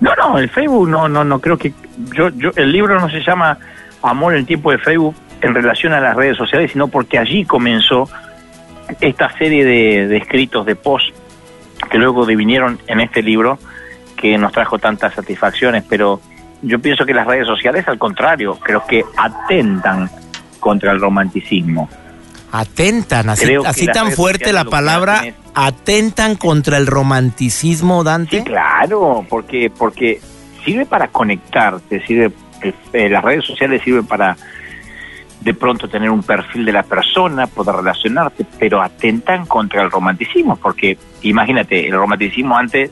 No, 0.00 0.14
no, 0.14 0.38
el 0.38 0.48
Facebook 0.48 0.88
no, 0.88 1.08
no, 1.08 1.24
no 1.24 1.40
creo 1.40 1.58
que 1.58 1.72
yo, 2.14 2.28
yo, 2.30 2.50
el 2.54 2.70
libro 2.70 3.00
no 3.00 3.10
se 3.10 3.20
llama 3.20 3.58
Amor 4.00 4.36
en 4.36 4.46
tiempo 4.46 4.70
de 4.70 4.78
Facebook 4.78 5.16
en 5.40 5.54
relación 5.54 5.92
a 5.92 6.00
las 6.00 6.14
redes 6.14 6.36
sociales, 6.36 6.70
sino 6.72 6.86
porque 6.86 7.18
allí 7.18 7.44
comenzó 7.44 8.08
esta 9.00 9.36
serie 9.38 9.64
de, 9.64 10.16
escritos, 10.16 10.66
de 10.66 10.76
posts, 10.76 11.12
que 11.90 11.98
luego 11.98 12.26
divinieron 12.26 12.78
en 12.86 13.00
este 13.00 13.22
libro, 13.22 13.58
que 14.16 14.36
nos 14.38 14.52
trajo 14.52 14.78
tantas 14.78 15.14
satisfacciones, 15.14 15.84
pero 15.88 16.20
yo 16.62 16.78
pienso 16.80 17.06
que 17.06 17.14
las 17.14 17.26
redes 17.26 17.46
sociales, 17.46 17.86
al 17.86 17.98
contrario, 17.98 18.58
creo 18.60 18.84
que 18.86 19.04
atentan 19.16 20.10
contra 20.58 20.92
el 20.92 21.00
romanticismo. 21.00 21.88
Atentan, 22.50 23.28
así, 23.28 23.54
así 23.64 23.86
tan 23.86 24.10
fuerte 24.10 24.52
la 24.52 24.64
palabra, 24.64 25.22
atentan 25.54 26.34
contra 26.36 26.78
el 26.78 26.86
romanticismo, 26.86 28.02
Dante. 28.02 28.38
Sí, 28.38 28.44
claro, 28.44 29.24
porque, 29.28 29.70
porque 29.70 30.20
sirve 30.64 30.86
para 30.86 31.08
conectarte, 31.08 32.04
sirve, 32.06 32.32
eh, 32.92 33.08
las 33.08 33.22
redes 33.22 33.44
sociales 33.44 33.82
sirven 33.84 34.06
para 34.06 34.36
de 35.40 35.54
pronto 35.54 35.88
tener 35.88 36.10
un 36.10 36.22
perfil 36.22 36.64
de 36.64 36.72
la 36.72 36.82
persona, 36.82 37.46
poder 37.46 37.76
relacionarte, 37.76 38.44
pero 38.58 38.82
atentan 38.82 39.46
contra 39.46 39.82
el 39.82 39.90
romanticismo, 39.90 40.56
porque 40.56 40.98
imagínate, 41.22 41.86
el 41.86 41.94
romanticismo 41.94 42.56
antes 42.56 42.90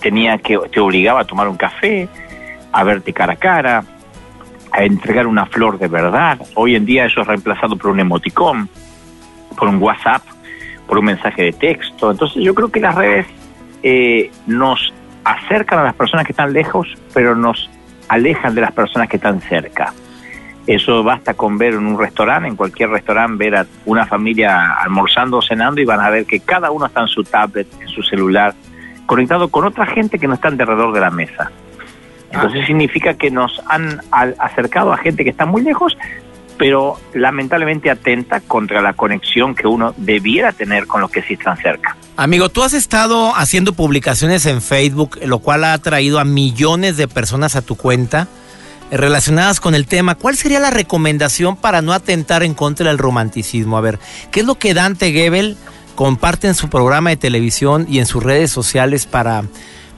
tenía 0.00 0.38
que 0.38 0.58
te 0.72 0.80
obligaba 0.80 1.20
a 1.20 1.24
tomar 1.24 1.48
un 1.48 1.56
café, 1.56 2.08
a 2.72 2.84
verte 2.84 3.12
cara 3.12 3.34
a 3.34 3.36
cara, 3.36 3.84
a 4.72 4.84
entregar 4.84 5.26
una 5.26 5.46
flor 5.46 5.78
de 5.78 5.88
verdad. 5.88 6.38
Hoy 6.54 6.74
en 6.74 6.86
día 6.86 7.06
eso 7.06 7.20
es 7.20 7.26
reemplazado 7.26 7.76
por 7.76 7.90
un 7.90 8.00
emoticón, 8.00 8.68
por 9.56 9.68
un 9.68 9.82
WhatsApp, 9.82 10.22
por 10.86 10.98
un 10.98 11.06
mensaje 11.06 11.44
de 11.44 11.52
texto. 11.52 12.10
Entonces 12.10 12.42
yo 12.42 12.54
creo 12.54 12.68
que 12.68 12.80
las 12.80 12.94
redes 12.94 13.26
eh, 13.82 14.30
nos 14.46 14.92
acercan 15.24 15.80
a 15.80 15.84
las 15.84 15.94
personas 15.94 16.26
que 16.26 16.32
están 16.32 16.52
lejos, 16.52 16.88
pero 17.12 17.34
nos 17.34 17.68
alejan 18.08 18.54
de 18.54 18.60
las 18.60 18.72
personas 18.72 19.08
que 19.08 19.16
están 19.16 19.40
cerca. 19.40 19.92
Eso 20.66 21.04
basta 21.04 21.34
con 21.34 21.58
ver 21.58 21.74
en 21.74 21.86
un 21.86 21.98
restaurante, 21.98 22.48
en 22.48 22.56
cualquier 22.56 22.90
restaurante, 22.90 23.44
ver 23.44 23.56
a 23.56 23.66
una 23.84 24.04
familia 24.04 24.72
almorzando 24.72 25.38
o 25.38 25.42
cenando 25.42 25.80
y 25.80 25.84
van 25.84 26.00
a 26.00 26.10
ver 26.10 26.26
que 26.26 26.40
cada 26.40 26.70
uno 26.72 26.86
está 26.86 27.02
en 27.02 27.08
su 27.08 27.22
tablet, 27.22 27.68
en 27.80 27.88
su 27.88 28.02
celular, 28.02 28.54
conectado 29.06 29.48
con 29.48 29.64
otra 29.64 29.86
gente 29.86 30.18
que 30.18 30.26
no 30.26 30.34
está 30.34 30.48
alrededor 30.48 30.92
de 30.92 31.00
la 31.00 31.10
mesa. 31.10 31.52
Entonces 32.32 32.62
ah. 32.64 32.66
significa 32.66 33.14
que 33.14 33.30
nos 33.30 33.62
han 33.68 34.00
acercado 34.10 34.92
a 34.92 34.96
gente 34.98 35.22
que 35.22 35.30
está 35.30 35.46
muy 35.46 35.62
lejos, 35.62 35.96
pero 36.58 36.98
lamentablemente 37.14 37.88
atenta 37.88 38.40
contra 38.40 38.80
la 38.82 38.94
conexión 38.94 39.54
que 39.54 39.68
uno 39.68 39.94
debiera 39.96 40.52
tener 40.52 40.86
con 40.86 41.00
los 41.00 41.10
que 41.10 41.22
sí 41.22 41.34
están 41.34 41.56
cerca. 41.58 41.96
Amigo, 42.16 42.48
tú 42.48 42.64
has 42.64 42.72
estado 42.72 43.36
haciendo 43.36 43.72
publicaciones 43.72 44.46
en 44.46 44.60
Facebook, 44.62 45.18
lo 45.24 45.38
cual 45.38 45.64
ha 45.64 45.74
atraído 45.74 46.18
a 46.18 46.24
millones 46.24 46.96
de 46.96 47.06
personas 47.06 47.54
a 47.54 47.62
tu 47.62 47.76
cuenta 47.76 48.26
relacionadas 48.90 49.60
con 49.60 49.74
el 49.74 49.86
tema. 49.86 50.14
¿Cuál 50.14 50.36
sería 50.36 50.60
la 50.60 50.70
recomendación 50.70 51.56
para 51.56 51.82
no 51.82 51.92
atentar 51.92 52.42
en 52.42 52.54
contra 52.54 52.88
del 52.88 52.98
romanticismo? 52.98 53.76
A 53.76 53.80
ver, 53.80 53.98
¿qué 54.30 54.40
es 54.40 54.46
lo 54.46 54.56
que 54.56 54.74
Dante 54.74 55.12
Gebel 55.12 55.56
comparte 55.94 56.46
en 56.46 56.54
su 56.54 56.68
programa 56.68 57.10
de 57.10 57.16
televisión 57.16 57.86
y 57.88 57.98
en 57.98 58.06
sus 58.06 58.22
redes 58.22 58.50
sociales 58.50 59.06
para 59.06 59.44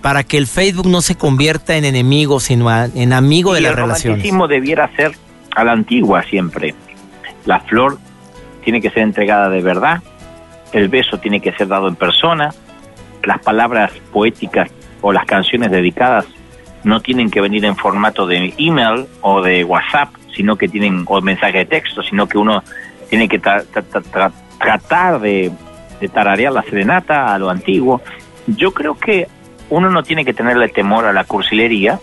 para 0.00 0.23
que 0.23 0.38
el 0.38 0.47
Facebook 0.47 0.87
no 0.87 1.00
se 1.00 1.16
convierta 1.16 1.76
en 1.76 1.85
enemigo, 1.85 2.38
sino 2.38 2.71
en 2.73 3.12
amigo 3.12 3.52
de 3.52 3.61
la 3.61 3.73
relación. 3.73 4.12
El 4.12 4.18
romanticismo 4.21 4.47
debiera 4.47 4.88
ser 4.95 5.12
a 5.57 5.64
la 5.64 5.73
antigua 5.73 6.23
siempre. 6.23 6.75
La 7.45 7.61
flor 7.61 7.99
tiene 8.62 8.80
que 8.80 8.90
ser 8.90 9.02
entregada 9.02 9.49
de 9.49 9.61
verdad, 9.61 10.00
el 10.73 10.88
beso 10.88 11.18
tiene 11.18 11.40
que 11.40 11.52
ser 11.52 11.66
dado 11.66 11.88
en 11.88 11.97
persona, 11.97 12.54
las 13.25 13.40
palabras 13.40 13.90
poéticas 14.12 14.71
o 15.00 15.12
las 15.12 15.25
canciones 15.25 15.71
dedicadas 15.71 16.26
no 16.85 17.00
tienen 17.00 17.30
que 17.30 17.40
venir 17.40 17.64
en 17.64 17.76
formato 17.76 18.26
de 18.26 18.54
email 18.58 19.06
o 19.20 19.42
de 19.42 19.64
WhatsApp, 19.64 20.11
sino 20.35 20.56
que 20.56 20.68
tienen 20.68 21.04
o 21.06 21.20
mensaje 21.20 21.58
de 21.58 21.66
texto, 21.66 22.02
sino 22.02 22.28
que 22.28 22.38
uno 22.38 22.62
tiene 23.08 23.28
que 23.28 23.38
tratar 23.38 25.20
de, 25.20 25.50
tararear 26.12 26.52
la 26.52 26.62
serenata 26.62 27.35
a 27.35 27.38
lo 27.38 27.50
antiguo. 27.50 28.00
Yo 28.47 28.73
creo 28.73 28.94
que 28.94 29.26
uno 29.70 29.90
no 29.90 30.02
tiene 30.02 30.25
que 30.25 30.32
tenerle 30.32 30.68
temor 30.68 31.06
a 31.06 31.12
la 31.12 31.25
cursilería 31.25 31.99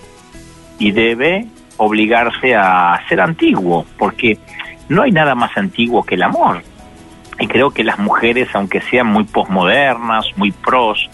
y 0.77 0.91
debe 0.91 1.47
obligarse 1.77 2.55
a 2.55 3.01
ser 3.07 3.21
antiguo, 3.21 3.85
porque 3.97 4.37
no 4.89 5.03
hay 5.03 5.11
nada 5.11 5.35
más 5.35 5.55
antiguo 5.57 6.03
que 6.03 6.15
el 6.15 6.23
amor. 6.23 6.61
Y 7.39 7.47
creo 7.47 7.71
que 7.71 7.83
las 7.83 7.99
mujeres, 7.99 8.49
aunque 8.53 8.81
sean 8.81 9.07
muy 9.07 9.25
posmodernas, 9.25 10.25
muy 10.37 10.51
pros, 10.51 11.09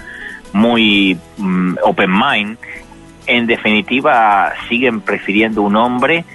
muy 0.53 1.17
mm, 1.37 1.75
open 1.83 2.11
mind, 2.11 2.57
en 3.27 3.47
definitiva 3.47 4.53
siguen 4.67 5.01
prefiriendo 5.01 5.61
un 5.61 5.75
hombre 5.75 6.25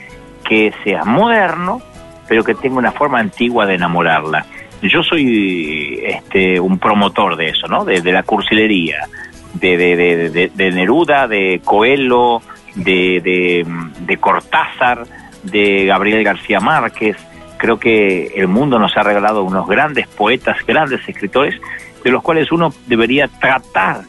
que 0.44 0.72
sea 0.84 1.04
moderno, 1.04 1.82
pero 2.28 2.44
que 2.44 2.54
tenga 2.54 2.76
una 2.76 2.92
forma 2.92 3.18
antigua 3.18 3.66
de 3.66 3.74
enamorarla. 3.74 4.46
Yo 4.82 5.02
soy 5.02 6.00
este, 6.04 6.60
un 6.60 6.78
promotor 6.78 7.36
de 7.36 7.48
eso, 7.48 7.66
¿no? 7.66 7.84
De, 7.84 8.00
la 8.12 8.22
cursilería, 8.22 9.08
de, 9.54 9.76
de, 9.76 10.50
de, 10.54 10.70
Neruda, 10.70 11.26
de 11.26 11.60
Coelho, 11.64 12.42
de, 12.74 13.64
de, 13.98 14.16
Cortázar, 14.18 15.04
de 15.42 15.86
Gabriel 15.86 16.22
García 16.22 16.60
Márquez. 16.60 17.16
Creo 17.56 17.78
que 17.78 18.32
el 18.36 18.48
mundo 18.48 18.78
nos 18.78 18.96
ha 18.96 19.02
regalado 19.02 19.42
unos 19.42 19.66
grandes 19.66 20.06
poetas, 20.08 20.58
grandes 20.66 21.00
escritores, 21.08 21.58
de 22.04 22.10
los 22.10 22.22
cuales 22.22 22.52
uno 22.52 22.72
debería 22.86 23.28
tratar 23.28 24.02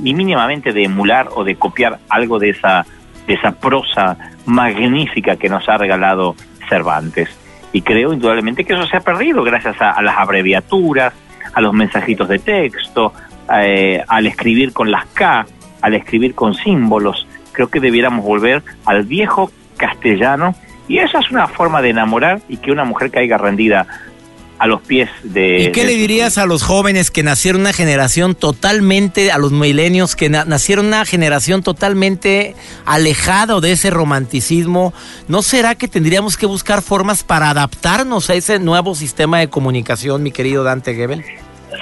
ni 0.00 0.14
mínimamente 0.14 0.72
de 0.72 0.84
emular 0.84 1.28
o 1.34 1.44
de 1.44 1.56
copiar 1.56 1.98
algo 2.08 2.38
de 2.38 2.50
esa, 2.50 2.86
de 3.26 3.34
esa 3.34 3.52
prosa 3.52 4.16
magnífica 4.46 5.36
que 5.36 5.48
nos 5.48 5.68
ha 5.68 5.78
regalado 5.78 6.34
Cervantes. 6.68 7.28
Y 7.72 7.82
creo 7.82 8.12
indudablemente 8.12 8.64
que 8.64 8.74
eso 8.74 8.86
se 8.86 8.96
ha 8.96 9.00
perdido 9.00 9.42
gracias 9.42 9.80
a, 9.80 9.92
a 9.92 10.02
las 10.02 10.16
abreviaturas, 10.18 11.12
a 11.54 11.60
los 11.60 11.72
mensajitos 11.72 12.28
de 12.28 12.38
texto, 12.38 13.12
eh, 13.54 14.02
al 14.08 14.26
escribir 14.26 14.72
con 14.72 14.90
las 14.90 15.06
K, 15.06 15.46
al 15.80 15.94
escribir 15.94 16.34
con 16.34 16.54
símbolos. 16.54 17.26
Creo 17.52 17.68
que 17.68 17.80
debiéramos 17.80 18.24
volver 18.24 18.62
al 18.84 19.02
viejo 19.04 19.50
castellano 19.76 20.54
y 20.88 20.98
esa 20.98 21.18
es 21.18 21.30
una 21.30 21.48
forma 21.48 21.82
de 21.82 21.90
enamorar 21.90 22.40
y 22.48 22.58
que 22.58 22.72
una 22.72 22.84
mujer 22.84 23.10
caiga 23.10 23.38
rendida 23.38 23.86
a 24.62 24.68
los 24.68 24.80
pies 24.80 25.10
de... 25.24 25.64
¿Y 25.64 25.72
qué 25.72 25.84
le 25.84 25.96
dirías 25.96 26.38
a 26.38 26.46
los 26.46 26.62
jóvenes 26.62 27.10
que 27.10 27.24
nacieron 27.24 27.62
una 27.62 27.72
generación 27.72 28.36
totalmente, 28.36 29.32
a 29.32 29.38
los 29.38 29.50
milenios 29.50 30.14
que 30.14 30.28
nacieron 30.30 30.86
una 30.86 31.04
generación 31.04 31.64
totalmente 31.64 32.54
alejada 32.86 33.58
de 33.58 33.72
ese 33.72 33.90
romanticismo? 33.90 34.94
¿No 35.26 35.42
será 35.42 35.74
que 35.74 35.88
tendríamos 35.88 36.36
que 36.36 36.46
buscar 36.46 36.80
formas 36.80 37.24
para 37.24 37.50
adaptarnos 37.50 38.30
a 38.30 38.34
ese 38.34 38.60
nuevo 38.60 38.94
sistema 38.94 39.40
de 39.40 39.48
comunicación, 39.48 40.22
mi 40.22 40.30
querido 40.30 40.62
Dante 40.62 40.94
Gebel? 40.94 41.24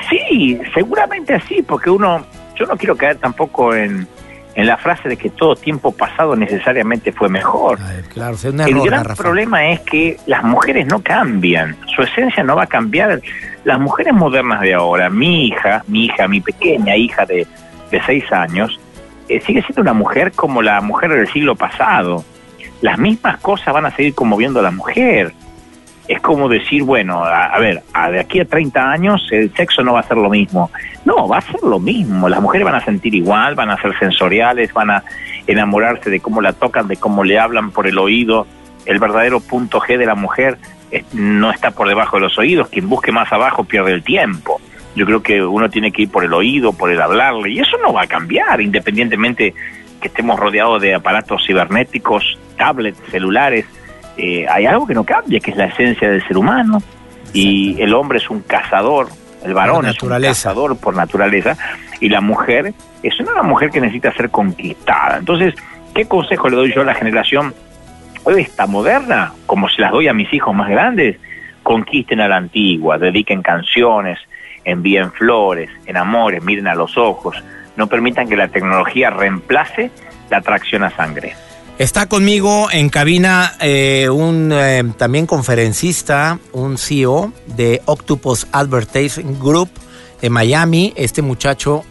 Sí, 0.08 0.58
seguramente 0.72 1.38
sí, 1.46 1.60
porque 1.60 1.90
uno, 1.90 2.24
yo 2.58 2.64
no 2.64 2.78
quiero 2.78 2.96
caer 2.96 3.18
tampoco 3.18 3.74
en, 3.74 4.08
en 4.54 4.66
la 4.66 4.76
frase 4.76 5.08
de 5.08 5.16
que 5.16 5.30
todo 5.30 5.54
tiempo 5.54 5.92
pasado 5.92 6.34
necesariamente 6.36 7.12
fue 7.12 7.28
mejor. 7.28 7.78
claro, 8.08 8.34
es 8.34 8.44
un 8.44 8.60
error, 8.60 8.76
El 8.76 8.82
gran 8.82 9.04
problema 9.16 9.68
es 9.70 9.80
que 9.80 10.16
las 10.26 10.42
mujeres 10.42 10.86
no 10.86 11.02
cambian, 11.02 11.76
su 11.94 12.02
esencia 12.02 12.42
no 12.42 12.56
va 12.56 12.64
a 12.64 12.66
cambiar. 12.66 13.20
Las 13.64 13.78
mujeres 13.78 14.14
modernas 14.14 14.60
de 14.62 14.74
ahora, 14.74 15.08
mi 15.10 15.48
hija, 15.48 15.84
mi 15.86 16.06
hija, 16.06 16.26
mi 16.26 16.40
pequeña 16.40 16.96
hija 16.96 17.26
de, 17.26 17.46
de 17.90 18.02
seis 18.04 18.24
años, 18.32 18.80
eh, 19.28 19.40
sigue 19.46 19.62
siendo 19.62 19.82
una 19.82 19.92
mujer 19.92 20.32
como 20.32 20.62
la 20.62 20.80
mujer 20.80 21.10
del 21.10 21.28
siglo 21.28 21.54
pasado. 21.54 22.24
Las 22.80 22.98
mismas 22.98 23.38
cosas 23.38 23.72
van 23.72 23.86
a 23.86 23.94
seguir 23.94 24.14
conmoviendo 24.14 24.60
a 24.60 24.62
la 24.62 24.70
mujer 24.70 25.32
es 26.08 26.20
como 26.20 26.48
decir, 26.48 26.82
bueno, 26.82 27.22
a, 27.24 27.58
ver, 27.58 27.82
de 28.10 28.20
aquí 28.20 28.40
a 28.40 28.44
30 28.44 28.90
años 28.90 29.28
el 29.30 29.54
sexo 29.54 29.82
no 29.82 29.92
va 29.92 30.00
a 30.00 30.04
ser 30.04 30.16
lo 30.16 30.28
mismo. 30.28 30.70
No, 31.04 31.28
va 31.28 31.38
a 31.38 31.40
ser 31.40 31.62
lo 31.62 31.78
mismo. 31.78 32.28
Las 32.28 32.40
mujeres 32.40 32.64
van 32.64 32.74
a 32.74 32.84
sentir 32.84 33.14
igual, 33.14 33.54
van 33.54 33.70
a 33.70 33.80
ser 33.80 33.96
sensoriales, 33.98 34.72
van 34.72 34.90
a 34.90 35.04
enamorarse 35.46 36.10
de 36.10 36.20
cómo 36.20 36.40
la 36.40 36.52
tocan, 36.52 36.88
de 36.88 36.96
cómo 36.96 37.22
le 37.22 37.38
hablan 37.38 37.70
por 37.70 37.86
el 37.86 37.98
oído. 37.98 38.46
El 38.86 38.98
verdadero 38.98 39.40
punto 39.40 39.80
G 39.80 39.98
de 39.98 40.06
la 40.06 40.14
mujer 40.14 40.58
no 41.12 41.52
está 41.52 41.70
por 41.70 41.88
debajo 41.88 42.16
de 42.16 42.22
los 42.22 42.38
oídos. 42.38 42.68
Quien 42.68 42.88
busque 42.88 43.12
más 43.12 43.32
abajo 43.32 43.64
pierde 43.64 43.92
el 43.92 44.02
tiempo. 44.02 44.60
Yo 44.96 45.06
creo 45.06 45.22
que 45.22 45.42
uno 45.42 45.70
tiene 45.70 45.92
que 45.92 46.02
ir 46.02 46.10
por 46.10 46.24
el 46.24 46.32
oído, 46.34 46.72
por 46.72 46.90
el 46.90 47.00
hablarle, 47.00 47.50
y 47.50 47.60
eso 47.60 47.76
no 47.80 47.92
va 47.92 48.02
a 48.02 48.06
cambiar, 48.08 48.60
independientemente 48.60 49.54
que 50.00 50.08
estemos 50.08 50.40
rodeados 50.40 50.82
de 50.82 50.94
aparatos 50.94 51.44
cibernéticos, 51.46 52.36
tablets, 52.56 52.98
celulares 53.10 53.66
eh, 54.16 54.46
hay 54.48 54.66
algo 54.66 54.86
que 54.86 54.94
no 54.94 55.04
cambia, 55.04 55.40
que 55.40 55.50
es 55.50 55.56
la 55.56 55.66
esencia 55.66 56.10
del 56.10 56.26
ser 56.26 56.36
humano, 56.36 56.82
y 57.32 57.80
el 57.80 57.94
hombre 57.94 58.18
es 58.18 58.28
un 58.28 58.40
cazador, 58.40 59.08
el 59.44 59.54
varón 59.54 59.86
es 59.86 60.02
un 60.02 60.08
cazador 60.08 60.76
por 60.76 60.94
naturaleza, 60.94 61.56
y 62.00 62.08
la 62.08 62.20
mujer 62.20 62.72
es 63.02 63.20
una 63.20 63.42
mujer 63.42 63.70
que 63.70 63.80
necesita 63.80 64.12
ser 64.12 64.30
conquistada. 64.30 65.18
Entonces, 65.18 65.54
¿qué 65.94 66.06
consejo 66.06 66.48
le 66.48 66.56
doy 66.56 66.72
yo 66.74 66.82
a 66.82 66.84
la 66.84 66.94
generación 66.94 67.54
esta 68.36 68.66
moderna, 68.66 69.32
como 69.46 69.68
se 69.68 69.80
las 69.80 69.92
doy 69.92 70.08
a 70.08 70.12
mis 70.12 70.32
hijos 70.32 70.54
más 70.54 70.68
grandes? 70.68 71.16
Conquisten 71.62 72.20
a 72.20 72.28
la 72.28 72.36
antigua, 72.36 72.98
dediquen 72.98 73.42
canciones, 73.42 74.18
envíen 74.64 75.12
flores, 75.12 75.70
enamores, 75.86 76.42
miren 76.42 76.66
a 76.66 76.74
los 76.74 76.96
ojos, 76.96 77.42
no 77.76 77.86
permitan 77.86 78.28
que 78.28 78.36
la 78.36 78.48
tecnología 78.48 79.10
reemplace 79.10 79.90
la 80.30 80.38
atracción 80.38 80.84
a 80.84 80.90
sangre. 80.90 81.34
Está 81.80 82.10
conmigo 82.10 82.68
en 82.70 82.90
cabina 82.90 83.54
eh, 83.58 84.10
un 84.10 84.52
eh, 84.52 84.84
también 84.98 85.24
conferencista, 85.24 86.38
un 86.52 86.76
CEO 86.76 87.32
de 87.56 87.80
Octopus 87.86 88.46
Advertising 88.52 89.40
Group 89.40 89.70
de 90.20 90.28
Miami. 90.28 90.92
Este 90.94 91.22
muchacho 91.22 91.84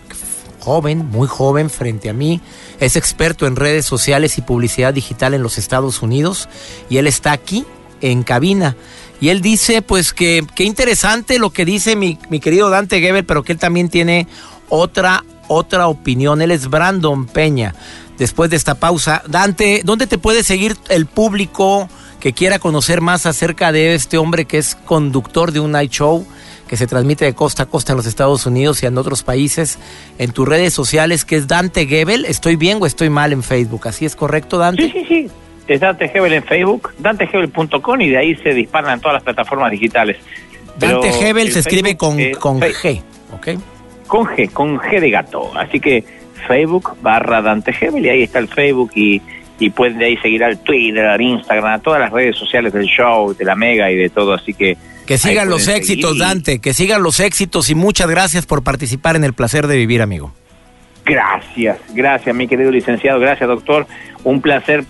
joven, 0.59 1.07
muy 1.07 1.27
joven 1.27 1.71
frente 1.71 2.07
a 2.07 2.13
mí. 2.13 2.39
Es 2.79 2.97
experto 2.97 3.47
en 3.47 3.55
redes 3.55 3.87
sociales 3.87 4.37
y 4.37 4.43
publicidad 4.43 4.93
digital 4.93 5.33
en 5.33 5.41
los 5.41 5.57
Estados 5.57 6.03
Unidos 6.03 6.49
y 6.87 6.97
él 6.97 7.07
está 7.07 7.31
aquí 7.31 7.65
en 8.01 8.21
cabina. 8.21 8.75
Y 9.19 9.29
él 9.29 9.41
dice, 9.41 9.81
pues 9.81 10.13
que 10.13 10.45
qué 10.53 10.65
interesante 10.65 11.39
lo 11.39 11.49
que 11.49 11.65
dice 11.65 11.95
mi, 11.95 12.19
mi 12.29 12.39
querido 12.39 12.69
Dante 12.69 13.01
Gebel, 13.01 13.25
pero 13.25 13.41
que 13.41 13.53
él 13.53 13.57
también 13.57 13.89
tiene 13.89 14.27
otra, 14.69 15.25
otra 15.47 15.87
opinión. 15.87 16.43
Él 16.43 16.51
es 16.51 16.69
Brandon 16.69 17.25
Peña. 17.25 17.73
Después 18.19 18.49
de 18.49 18.57
esta 18.57 18.75
pausa, 18.75 19.23
Dante, 19.27 19.81
¿dónde 19.85 20.05
te 20.05 20.17
puede 20.17 20.43
seguir 20.43 20.75
el 20.89 21.05
público 21.05 21.87
que 22.19 22.33
quiera 22.33 22.59
conocer 22.59 22.99
más 22.99 23.25
acerca 23.25 23.71
de 23.71 23.95
este 23.95 24.17
hombre 24.17 24.43
que 24.43 24.57
es 24.57 24.75
conductor 24.75 25.51
de 25.51 25.61
un 25.61 25.71
night 25.71 25.91
show? 25.91 26.27
que 26.67 26.77
se 26.77 26.85
transmite 26.85 27.25
de 27.25 27.33
costa 27.33 27.63
a 27.63 27.65
costa 27.65 27.93
en 27.93 27.97
los 27.97 28.05
Estados 28.05 28.45
Unidos 28.45 28.83
y 28.83 28.85
en 28.85 28.95
otros 28.95 29.23
países, 29.23 29.79
en 30.19 30.31
tus 30.31 30.47
redes 30.47 30.71
sociales, 30.71 31.25
que 31.25 31.35
es 31.35 31.47
Dante 31.47 31.87
Gebel. 31.87 32.25
¿Estoy 32.25 32.57
bien 32.57 32.77
o 32.79 32.85
estoy 32.85 33.09
mal 33.09 33.33
en 33.33 33.41
Facebook? 33.41 33.87
¿Así 33.87 34.05
es 34.05 34.15
correcto, 34.15 34.59
Dante? 34.59 34.83
Sí, 34.83 34.91
sí, 34.91 35.05
sí. 35.07 35.31
Es 35.67 35.79
Dante 35.79 36.09
Gebel 36.09 36.33
en 36.33 36.43
Facebook, 36.43 36.93
dantegebel.com 36.99 38.01
y 38.01 38.09
de 38.09 38.17
ahí 38.17 38.35
se 38.35 38.53
disparan 38.53 38.93
en 38.93 38.99
todas 38.99 39.15
las 39.15 39.23
plataformas 39.23 39.71
digitales. 39.71 40.17
Dante 40.77 41.11
Gebel 41.11 41.51
se 41.51 41.59
escribe 41.59 41.97
con, 41.97 42.17
con 42.39 42.59
G, 42.61 43.01
¿ok? 43.33 43.47
Con 44.05 44.25
G, 44.27 44.51
con 44.51 44.77
G 44.77 44.99
de 44.99 45.09
gato. 45.09 45.51
Así 45.55 45.79
que 45.79 46.03
Facebook 46.39 46.97
barra 47.01 47.41
Dante 47.41 47.73
Gebel 47.73 48.05
y 48.05 48.09
ahí 48.09 48.23
está 48.23 48.39
el 48.39 48.47
Facebook 48.47 48.91
y, 48.95 49.21
y 49.59 49.69
pueden 49.69 49.97
de 49.97 50.05
ahí 50.05 50.17
seguir 50.17 50.43
al 50.43 50.59
Twitter, 50.59 51.05
al 51.05 51.21
Instagram, 51.21 51.73
a 51.73 51.79
todas 51.79 51.99
las 51.99 52.11
redes 52.11 52.35
sociales 52.35 52.73
del 52.73 52.85
show, 52.85 53.33
de 53.33 53.45
la 53.45 53.55
Mega 53.55 53.91
y 53.91 53.95
de 53.95 54.09
todo. 54.09 54.33
Así 54.33 54.53
que 54.53 54.77
que 55.09 55.17
sigan 55.17 55.49
los 55.49 55.67
éxitos, 55.67 56.19
Dante, 56.19 56.59
que 56.59 56.71
sigan 56.71 57.01
los 57.01 57.19
éxitos 57.19 57.71
y 57.71 57.75
muchas 57.75 58.07
gracias 58.07 58.45
por 58.45 58.63
participar 58.63 59.15
en 59.15 59.23
el 59.23 59.33
placer 59.33 59.65
de 59.65 59.75
vivir, 59.75 60.03
amigo. 60.03 60.31
Gracias, 61.03 61.79
gracias, 61.95 62.35
mi 62.35 62.47
querido 62.47 62.69
licenciado, 62.69 63.19
gracias, 63.19 63.49
doctor. 63.49 63.87
Un 64.23 64.39
placer 64.39 64.83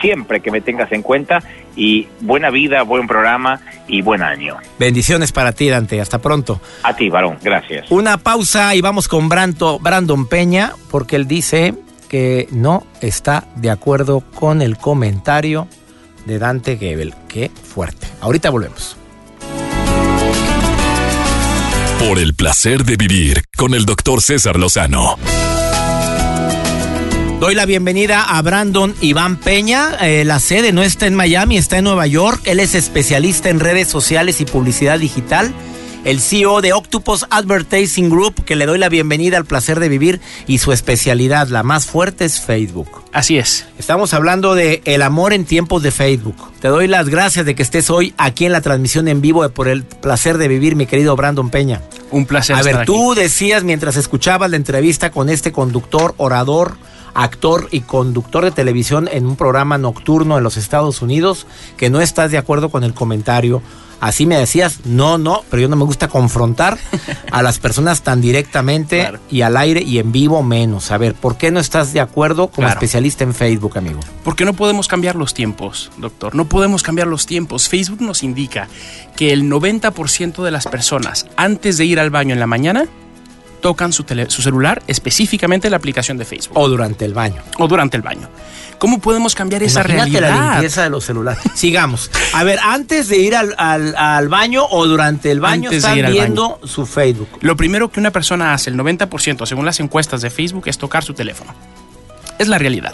siempre 0.00 0.40
que 0.40 0.50
me 0.50 0.60
tengas 0.60 0.90
en 0.90 1.02
cuenta 1.02 1.40
y 1.76 2.06
buena 2.20 2.50
vida, 2.50 2.82
buen 2.82 3.06
programa 3.06 3.60
y 3.86 4.02
buen 4.02 4.22
año. 4.22 4.56
Bendiciones 4.78 5.32
para 5.32 5.52
ti, 5.52 5.68
Dante. 5.68 6.00
Hasta 6.00 6.18
pronto. 6.18 6.60
A 6.82 6.94
ti, 6.94 7.08
varón. 7.08 7.38
Gracias. 7.42 7.90
Una 7.90 8.18
pausa 8.18 8.74
y 8.74 8.80
vamos 8.80 9.08
con 9.08 9.28
Brandon 9.28 10.26
Peña 10.26 10.72
porque 10.90 11.16
él 11.16 11.26
dice 11.26 11.74
que 12.08 12.48
no 12.50 12.86
está 13.00 13.44
de 13.56 13.70
acuerdo 13.70 14.22
con 14.34 14.62
el 14.62 14.76
comentario 14.76 15.68
de 16.26 16.38
Dante 16.38 16.76
Gebel. 16.76 17.14
Qué 17.28 17.50
fuerte. 17.50 18.06
Ahorita 18.20 18.50
volvemos. 18.50 18.96
Por 21.98 22.18
el 22.18 22.34
placer 22.34 22.84
de 22.84 22.96
vivir 22.96 23.44
con 23.56 23.74
el 23.74 23.84
doctor 23.86 24.20
César 24.20 24.58
Lozano. 24.58 25.16
Doy 27.44 27.54
la 27.54 27.66
bienvenida 27.66 28.22
a 28.22 28.40
Brandon 28.40 28.94
Iván 29.02 29.36
Peña. 29.36 29.98
Eh, 30.00 30.24
la 30.24 30.40
sede 30.40 30.72
no 30.72 30.82
está 30.82 31.06
en 31.06 31.14
Miami, 31.14 31.58
está 31.58 31.76
en 31.76 31.84
Nueva 31.84 32.06
York. 32.06 32.40
Él 32.46 32.58
es 32.58 32.74
especialista 32.74 33.50
en 33.50 33.60
redes 33.60 33.86
sociales 33.86 34.40
y 34.40 34.46
publicidad 34.46 34.98
digital 34.98 35.52
el 36.04 36.20
CEO 36.20 36.60
de 36.60 36.72
Octopus 36.72 37.26
Advertising 37.30 38.08
Group, 38.08 38.44
que 38.44 38.56
le 38.56 38.64
doy 38.66 38.78
la 38.78 38.88
bienvenida 38.88 39.36
al 39.36 39.44
placer 39.44 39.80
de 39.80 39.88
vivir 39.88 40.20
y 40.46 40.58
su 40.58 40.72
especialidad, 40.72 41.48
la 41.48 41.62
más 41.62 41.86
fuerte, 41.86 42.24
es 42.24 42.40
Facebook. 42.40 43.04
Así 43.12 43.38
es. 43.38 43.66
Estamos 43.78 44.14
hablando 44.14 44.54
de 44.54 44.82
el 44.84 45.02
amor 45.02 45.32
en 45.32 45.44
tiempos 45.44 45.82
de 45.82 45.90
Facebook. 45.90 46.36
Te 46.60 46.68
doy 46.68 46.88
las 46.88 47.08
gracias 47.08 47.46
de 47.46 47.54
que 47.54 47.62
estés 47.62 47.90
hoy 47.90 48.14
aquí 48.16 48.46
en 48.46 48.52
la 48.52 48.60
transmisión 48.60 49.08
en 49.08 49.20
vivo 49.20 49.42
de 49.42 49.48
por 49.48 49.68
el 49.68 49.84
placer 49.84 50.38
de 50.38 50.48
vivir, 50.48 50.76
mi 50.76 50.86
querido 50.86 51.16
Brandon 51.16 51.50
Peña. 51.50 51.82
Un 52.10 52.26
placer. 52.26 52.56
A 52.56 52.62
ver, 52.62 52.86
tú 52.86 53.14
decías 53.14 53.64
mientras 53.64 53.96
escuchabas 53.96 54.50
la 54.50 54.56
entrevista 54.56 55.10
con 55.10 55.28
este 55.28 55.52
conductor, 55.52 56.14
orador, 56.16 56.76
actor 57.14 57.68
y 57.70 57.80
conductor 57.80 58.44
de 58.44 58.50
televisión 58.50 59.08
en 59.10 59.26
un 59.26 59.36
programa 59.36 59.78
nocturno 59.78 60.36
en 60.36 60.44
los 60.44 60.56
Estados 60.56 61.02
Unidos, 61.02 61.46
que 61.76 61.90
no 61.90 62.00
estás 62.00 62.30
de 62.30 62.38
acuerdo 62.38 62.68
con 62.68 62.84
el 62.84 62.94
comentario 62.94 63.62
Así 64.04 64.26
me 64.26 64.36
decías, 64.36 64.80
no, 64.84 65.16
no, 65.16 65.44
pero 65.50 65.62
yo 65.62 65.68
no 65.68 65.76
me 65.76 65.84
gusta 65.84 66.08
confrontar 66.08 66.76
a 67.32 67.42
las 67.42 67.58
personas 67.58 68.02
tan 68.02 68.20
directamente 68.20 69.10
y 69.30 69.40
al 69.40 69.56
aire 69.56 69.82
y 69.82 69.98
en 69.98 70.12
vivo 70.12 70.42
menos. 70.42 70.90
A 70.90 70.98
ver, 70.98 71.14
¿por 71.14 71.38
qué 71.38 71.50
no 71.50 71.58
estás 71.58 71.94
de 71.94 72.00
acuerdo 72.00 72.48
como 72.48 72.68
especialista 72.68 73.24
en 73.24 73.32
Facebook, 73.32 73.78
amigo? 73.78 74.00
Porque 74.22 74.44
no 74.44 74.52
podemos 74.52 74.88
cambiar 74.88 75.16
los 75.16 75.32
tiempos, 75.32 75.90
doctor. 75.96 76.34
No 76.34 76.44
podemos 76.44 76.82
cambiar 76.82 77.06
los 77.06 77.24
tiempos. 77.24 77.70
Facebook 77.70 78.02
nos 78.02 78.22
indica 78.22 78.68
que 79.16 79.32
el 79.32 79.50
90% 79.50 80.42
de 80.42 80.50
las 80.50 80.66
personas 80.66 81.26
antes 81.36 81.78
de 81.78 81.86
ir 81.86 81.98
al 81.98 82.10
baño 82.10 82.34
en 82.34 82.40
la 82.40 82.46
mañana 82.46 82.86
tocan 83.64 83.94
su, 83.94 84.04
su 84.28 84.42
celular, 84.42 84.82
específicamente 84.88 85.70
la 85.70 85.78
aplicación 85.78 86.18
de 86.18 86.26
Facebook. 86.26 86.58
O 86.58 86.68
durante 86.68 87.06
el 87.06 87.14
baño. 87.14 87.40
O 87.56 87.66
durante 87.66 87.96
el 87.96 88.02
baño. 88.02 88.28
¿Cómo 88.76 89.00
podemos 89.00 89.34
cambiar 89.34 89.62
esa 89.62 89.82
realidad? 89.82 90.20
la 90.20 90.50
limpieza 90.50 90.82
de 90.82 90.90
los 90.90 91.02
celulares. 91.02 91.42
Sigamos. 91.54 92.10
A 92.34 92.44
ver, 92.44 92.58
antes 92.62 93.08
de 93.08 93.16
ir 93.16 93.34
al, 93.34 93.54
al, 93.56 94.28
baño 94.28 94.66
o 94.68 94.86
durante 94.86 95.30
el 95.30 95.40
baño 95.40 95.70
están 95.70 95.94
viendo 95.94 96.60
su 96.64 96.84
Facebook. 96.84 97.30
Lo 97.40 97.56
primero 97.56 97.90
que 97.90 98.00
una 98.00 98.10
persona 98.10 98.52
hace, 98.52 98.68
el 98.68 98.76
90%, 98.76 99.46
según 99.46 99.64
las 99.64 99.80
encuestas 99.80 100.20
de 100.20 100.28
Facebook, 100.28 100.64
es 100.66 100.76
tocar 100.76 101.02
su 101.02 101.14
teléfono. 101.14 101.54
Es 102.38 102.48
la 102.48 102.58
realidad. 102.58 102.92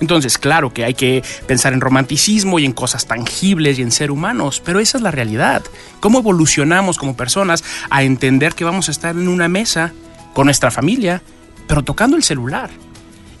Entonces, 0.00 0.38
claro 0.38 0.72
que 0.72 0.84
hay 0.84 0.94
que 0.94 1.22
pensar 1.46 1.72
en 1.72 1.80
romanticismo 1.80 2.58
y 2.58 2.64
en 2.64 2.72
cosas 2.72 3.06
tangibles 3.06 3.78
y 3.78 3.82
en 3.82 3.90
ser 3.90 4.10
humanos, 4.10 4.62
pero 4.64 4.80
esa 4.80 4.98
es 4.98 5.02
la 5.02 5.10
realidad. 5.10 5.62
¿Cómo 6.00 6.18
evolucionamos 6.18 6.98
como 6.98 7.16
personas 7.16 7.64
a 7.90 8.02
entender 8.02 8.54
que 8.54 8.64
vamos 8.64 8.88
a 8.88 8.92
estar 8.92 9.14
en 9.14 9.28
una 9.28 9.48
mesa 9.48 9.92
con 10.34 10.46
nuestra 10.46 10.70
familia, 10.70 11.22
pero 11.66 11.82
tocando 11.82 12.16
el 12.16 12.22
celular? 12.22 12.70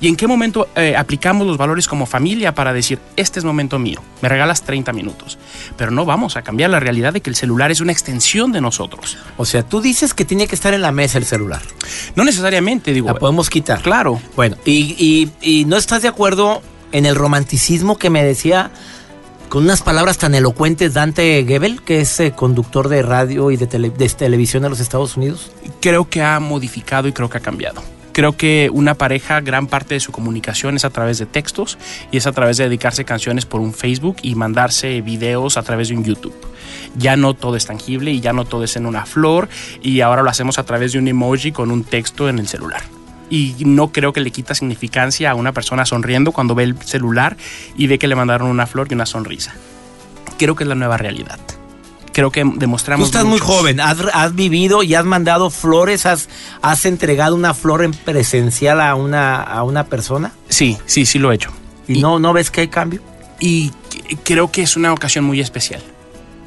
¿Y 0.00 0.08
en 0.08 0.16
qué 0.16 0.26
momento 0.26 0.68
eh, 0.76 0.94
aplicamos 0.96 1.46
los 1.46 1.56
valores 1.56 1.88
como 1.88 2.06
familia 2.06 2.54
para 2.54 2.72
decir, 2.72 2.98
este 3.16 3.38
es 3.38 3.44
momento 3.44 3.78
mío, 3.78 4.02
me 4.20 4.28
regalas 4.28 4.62
30 4.62 4.92
minutos? 4.92 5.38
Pero 5.76 5.90
no 5.90 6.04
vamos 6.04 6.36
a 6.36 6.42
cambiar 6.42 6.70
la 6.70 6.80
realidad 6.80 7.12
de 7.12 7.20
que 7.20 7.30
el 7.30 7.36
celular 7.36 7.70
es 7.70 7.80
una 7.80 7.92
extensión 7.92 8.52
de 8.52 8.60
nosotros. 8.60 9.16
O 9.36 9.44
sea, 9.44 9.62
tú 9.62 9.80
dices 9.80 10.12
que 10.12 10.24
tiene 10.24 10.46
que 10.46 10.54
estar 10.54 10.74
en 10.74 10.82
la 10.82 10.92
mesa 10.92 11.18
el 11.18 11.24
celular. 11.24 11.62
No 12.14 12.24
necesariamente, 12.24 12.92
digo. 12.92 13.06
La 13.06 13.14
podemos 13.14 13.48
quitar. 13.48 13.80
Claro. 13.80 14.20
Bueno, 14.34 14.56
y, 14.64 15.30
y, 15.40 15.64
no 15.64 15.76
estás 15.76 16.02
de 16.02 16.08
acuerdo 16.08 16.62
en 16.92 17.06
el 17.06 17.14
romanticismo 17.14 17.98
que 17.98 18.10
me 18.10 18.22
decía 18.22 18.70
con 19.48 19.64
unas 19.64 19.82
palabras 19.82 20.18
tan 20.18 20.34
elocuentes 20.34 20.94
Dante 20.94 21.44
Gebel, 21.46 21.82
que 21.82 22.00
es 22.00 22.20
eh, 22.20 22.32
conductor 22.32 22.88
de 22.88 23.02
radio 23.02 23.50
y 23.50 23.56
de, 23.56 23.66
de 23.66 24.08
televisión 24.08 24.64
en 24.64 24.70
los 24.70 24.80
Estados 24.80 25.16
Unidos? 25.16 25.52
Creo 25.80 26.08
que 26.10 26.22
ha 26.22 26.38
modificado 26.40 27.08
y 27.08 27.12
creo 27.12 27.30
que 27.30 27.38
ha 27.38 27.42
cambiado. 27.42 27.82
Creo 28.16 28.34
que 28.34 28.70
una 28.72 28.94
pareja, 28.94 29.42
gran 29.42 29.66
parte 29.66 29.92
de 29.92 30.00
su 30.00 30.10
comunicación 30.10 30.74
es 30.74 30.86
a 30.86 30.90
través 30.90 31.18
de 31.18 31.26
textos 31.26 31.76
y 32.10 32.16
es 32.16 32.26
a 32.26 32.32
través 32.32 32.56
de 32.56 32.64
dedicarse 32.64 33.04
canciones 33.04 33.44
por 33.44 33.60
un 33.60 33.74
Facebook 33.74 34.16
y 34.22 34.34
mandarse 34.36 35.02
videos 35.02 35.58
a 35.58 35.62
través 35.62 35.88
de 35.90 35.96
un 35.96 36.02
YouTube. 36.02 36.34
Ya 36.96 37.18
no 37.18 37.34
todo 37.34 37.56
es 37.56 37.66
tangible 37.66 38.12
y 38.12 38.20
ya 38.20 38.32
no 38.32 38.46
todo 38.46 38.64
es 38.64 38.74
en 38.76 38.86
una 38.86 39.04
flor 39.04 39.50
y 39.82 40.00
ahora 40.00 40.22
lo 40.22 40.30
hacemos 40.30 40.58
a 40.58 40.64
través 40.64 40.92
de 40.92 40.98
un 40.98 41.08
emoji 41.08 41.52
con 41.52 41.70
un 41.70 41.84
texto 41.84 42.30
en 42.30 42.38
el 42.38 42.48
celular 42.48 42.80
y 43.28 43.54
no 43.66 43.92
creo 43.92 44.14
que 44.14 44.22
le 44.22 44.30
quita 44.30 44.54
significancia 44.54 45.30
a 45.30 45.34
una 45.34 45.52
persona 45.52 45.84
sonriendo 45.84 46.32
cuando 46.32 46.54
ve 46.54 46.62
el 46.62 46.78
celular 46.78 47.36
y 47.76 47.86
ve 47.86 47.98
que 47.98 48.08
le 48.08 48.14
mandaron 48.14 48.48
una 48.48 48.66
flor 48.66 48.86
y 48.90 48.94
una 48.94 49.04
sonrisa. 49.04 49.52
Creo 50.38 50.56
que 50.56 50.64
es 50.64 50.68
la 50.68 50.74
nueva 50.74 50.96
realidad 50.96 51.38
creo 52.16 52.32
que 52.32 52.50
demostramos. 52.56 53.10
Tú 53.10 53.18
estás 53.18 53.26
muy 53.26 53.38
joven, 53.38 53.78
has, 53.78 54.34
vivido 54.34 54.82
y 54.82 54.94
has 54.94 55.04
mandado 55.04 55.50
flores, 55.50 56.06
has, 56.06 56.30
has 56.62 56.86
entregado 56.86 57.34
una 57.34 57.52
flor 57.52 57.84
en 57.84 57.92
presencial 57.92 58.80
a 58.80 58.94
una, 58.94 59.42
a 59.42 59.62
una 59.64 59.84
persona. 59.84 60.32
Sí, 60.48 60.78
sí, 60.86 61.04
sí 61.04 61.18
lo 61.18 61.30
he 61.30 61.34
hecho. 61.34 61.50
¿Y, 61.86 62.00
no, 62.00 62.18
no 62.18 62.32
ves 62.32 62.50
que 62.50 62.62
hay 62.62 62.68
cambio? 62.68 63.02
Y 63.38 63.70
creo 64.24 64.50
que 64.50 64.62
es 64.62 64.78
una 64.78 64.94
ocasión 64.94 65.26
muy 65.26 65.40
especial 65.40 65.82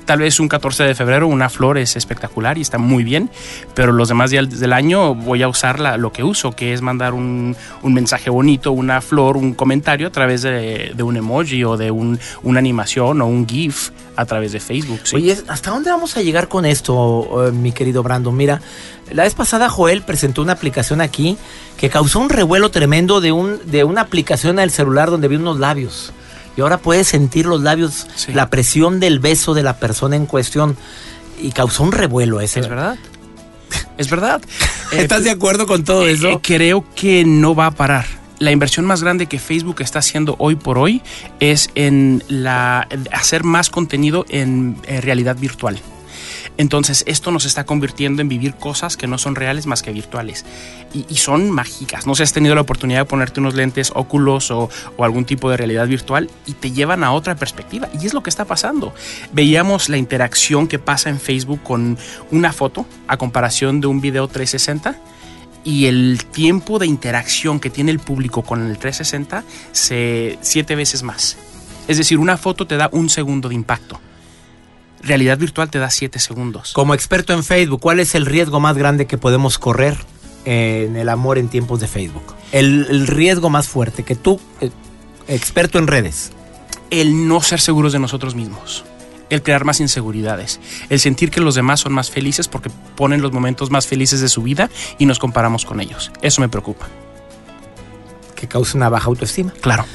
tal 0.10 0.22
vez 0.22 0.40
un 0.40 0.48
14 0.48 0.86
de 0.86 0.96
febrero 0.96 1.28
una 1.28 1.50
flor 1.50 1.78
es 1.78 1.96
espectacular 1.96 2.58
y 2.58 2.62
está 2.62 2.80
muy 2.80 3.04
bien, 3.04 3.30
pero 3.76 3.92
los 3.92 4.08
demás 4.08 4.32
días 4.32 4.60
del 4.60 4.74
año 4.74 5.14
voy 5.14 5.44
a 5.44 5.48
usar 5.48 5.80
lo 6.00 6.12
que 6.12 6.24
uso, 6.24 6.52
que 6.54 6.74
es 6.74 6.82
mandar 6.82 7.14
un, 7.14 7.56
mensaje 7.84 8.32
bonito, 8.32 8.72
una 8.72 9.02
flor, 9.02 9.38
un 9.38 9.54
comentario 9.54 10.08
a 10.08 10.10
través 10.12 10.42
de, 10.42 10.96
un 11.00 11.16
emoji 11.16 11.64
o 11.64 11.78
de 11.78 11.92
un, 11.92 12.20
una 12.42 12.58
animación 12.58 13.22
o 13.22 13.28
un 13.28 13.48
GIF 13.48 13.92
a 14.16 14.26
través 14.26 14.52
de 14.52 14.60
Facebook. 14.60 15.00
Oye, 15.14 15.38
¿hasta 15.48 15.70
dónde 15.70 15.92
vamos 15.92 16.18
a 16.18 16.24
llegar 16.24 16.48
con 16.48 16.66
esto, 16.66 17.46
eh, 17.46 17.52
mi 17.52 17.72
querido 17.72 18.02
Brandon? 18.02 18.36
Mira, 18.36 18.64
la 19.12 19.22
vez 19.26 19.36
pasada 19.36 19.70
Joel 19.70 20.02
presentó 20.02 20.42
una 20.42 20.54
aplicación 20.54 21.02
aquí 21.02 21.38
que 21.78 21.92
causó 21.92 22.20
un 22.20 22.30
revuelo 22.30 22.72
tremendo 22.72 23.22
de, 23.22 23.32
un, 23.32 23.60
de 23.66 23.84
una 23.84 24.02
aplicación 24.02 24.58
el 24.58 24.72
celular 24.72 25.12
donde 25.12 25.28
vi 25.28 25.36
unos 25.36 25.60
labios 25.60 26.14
y 26.60 26.62
ahora 26.62 26.78
puedes 26.78 27.08
sentir 27.08 27.46
los 27.46 27.62
labios, 27.62 28.06
la 28.34 28.50
presión 28.50 29.00
del 29.00 29.20
beso 29.20 29.54
de 29.54 29.64
la 29.64 29.78
persona 29.78 30.18
en 30.18 30.26
cuestión 30.26 30.76
y 31.42 31.54
causó 31.54 31.84
un 31.84 31.94
revuelo 31.94 32.42
ese. 32.42 32.60
Es 32.60 32.68
verdad. 32.68 32.98
Es 33.98 34.10
verdad. 34.10 34.42
¿Estás 34.92 35.24
de 35.24 35.30
acuerdo 35.30 35.68
con 35.68 35.86
todo 35.86 36.06
eh, 36.06 36.12
eso? 36.12 36.28
Eh, 36.28 36.40
creo 36.42 36.84
que 36.96 37.24
no 37.24 37.56
va 37.56 37.68
a 37.68 37.72
parar. 37.72 38.08
La 38.40 38.52
inversión 38.52 38.86
más 38.86 39.02
grande 39.02 39.28
que 39.28 39.40
Facebook 39.40 39.78
está 39.80 40.00
haciendo 40.00 40.36
hoy 40.38 40.58
por 40.58 40.78
hoy 40.78 41.02
es 41.40 41.70
en 41.76 42.26
la 42.28 42.90
hacer 43.14 43.46
más 43.46 43.70
contenido 43.70 44.26
en 44.28 44.76
realidad 44.84 45.38
virtual 45.38 45.80
Entonces, 46.60 47.06
esto 47.08 47.32
nos 47.32 47.46
está 47.46 47.64
convirtiendo 47.64 48.22
en 48.22 48.28
vivir 48.28 48.54
cosas 48.54 48.98
que 48.98 49.08
no 49.08 49.18
son 49.18 49.36
reales 49.36 49.66
más 49.66 49.82
que 49.82 49.94
virtuales. 49.94 50.46
Y, 50.94 51.16
son 51.16 51.52
mágicas. 51.52 52.06
No 52.06 52.16
sé 52.16 52.24
has 52.24 52.34
tenido 52.34 52.54
la 52.54 52.60
oportunidad 52.60 53.00
de 53.00 53.06
ponerte 53.06 53.40
unos 53.40 53.54
lentes 53.54 53.94
óculos 53.96 54.52
o, 54.52 54.70
o 54.98 55.06
algún 55.06 55.24
tipo 55.24 55.50
de 55.50 55.56
realidad 55.56 55.88
virtual 55.88 56.30
y 56.46 56.52
te 56.52 56.72
llevan 56.72 57.06
a 57.06 57.14
otra 57.14 57.38
perspectiva. 57.38 57.88
Y 58.02 58.06
es 58.06 58.14
lo 58.14 58.24
que 58.24 58.30
está 58.30 58.44
pasando. 58.44 58.94
Veíamos 59.32 59.88
la 59.88 59.96
interacción 59.96 60.68
que 60.68 60.80
pasa 60.80 61.10
en 61.10 61.22
Facebook 61.22 61.64
con 61.64 61.98
una 62.30 62.52
foto 62.52 62.86
a 63.08 63.16
comparación 63.16 63.80
de 63.80 63.88
un 63.88 64.02
video 64.02 64.28
360 64.28 64.98
y 65.64 65.86
el 65.86 66.26
tiempo 66.26 66.78
de 66.78 66.88
interacción 66.88 67.62
que 67.62 67.70
tiene 67.70 67.92
el 67.92 68.00
público 68.00 68.42
con 68.42 68.68
el 68.68 68.78
360 68.78 69.46
se 69.72 70.38
siete 70.42 70.76
veces 70.76 71.04
más. 71.04 71.38
Es 71.88 71.98
decir, 71.98 72.18
una 72.18 72.36
foto 72.36 72.68
te 72.68 72.76
da 72.76 72.90
un 72.92 73.10
segundo 73.10 73.48
de 73.48 73.56
impacto. 73.56 74.02
Realidad 75.02 75.38
virtual 75.38 75.70
te 75.70 75.80
da 75.80 75.90
siete 75.90 76.20
segundos. 76.20 76.74
Como 76.74 76.94
experto 76.94 77.34
en 77.34 77.44
Facebook, 77.44 77.80
¿cuál 77.80 78.00
es 78.00 78.16
el 78.16 78.26
riesgo 78.26 78.60
más 78.60 78.78
grande 78.78 79.08
que 79.08 79.18
podemos 79.18 79.58
correr 79.58 79.98
en 80.46 80.96
el 80.96 81.10
amor 81.10 81.38
en 81.38 81.48
tiempos 81.48 81.80
de 81.80 81.88
Facebook? 81.88 82.36
El, 82.52 83.08
riesgo 83.08 83.50
más 83.50 83.68
fuerte 83.68 84.04
que 84.04 84.16
tú, 84.16 84.40
eh, 84.62 84.72
experto 85.28 85.80
en 85.80 85.88
redes. 85.88 86.32
El 86.90 87.28
no 87.28 87.42
ser 87.42 87.60
seguros 87.60 87.94
de 87.94 88.00
nosotros 88.00 88.36
mismos 88.36 88.84
el 89.30 89.44
crear 89.44 89.64
más 89.64 89.80
inseguridades, 89.80 90.60
el 90.90 91.00
sentir 91.00 91.30
que 91.30 91.40
los 91.40 91.54
demás 91.54 91.82
son 91.82 91.94
más 91.94 92.10
felices 92.10 92.48
porque 92.48 92.72
ponen 92.96 93.22
los 93.22 93.32
momentos 93.32 93.70
más 93.70 93.86
felices 93.86 94.22
de 94.22 94.28
su 94.28 94.42
vida 94.42 94.72
y 94.98 95.06
nos 95.06 95.20
comparamos 95.20 95.66
con 95.66 95.80
ellos. 95.80 96.12
Eso 96.24 96.42
me 96.42 96.50
preocupa. 96.50 96.88
Que 98.36 98.48
causa 98.48 98.76
una 98.76 98.90
baja 98.90 99.06
autoestima. 99.06 99.54
Claro. 99.62 99.86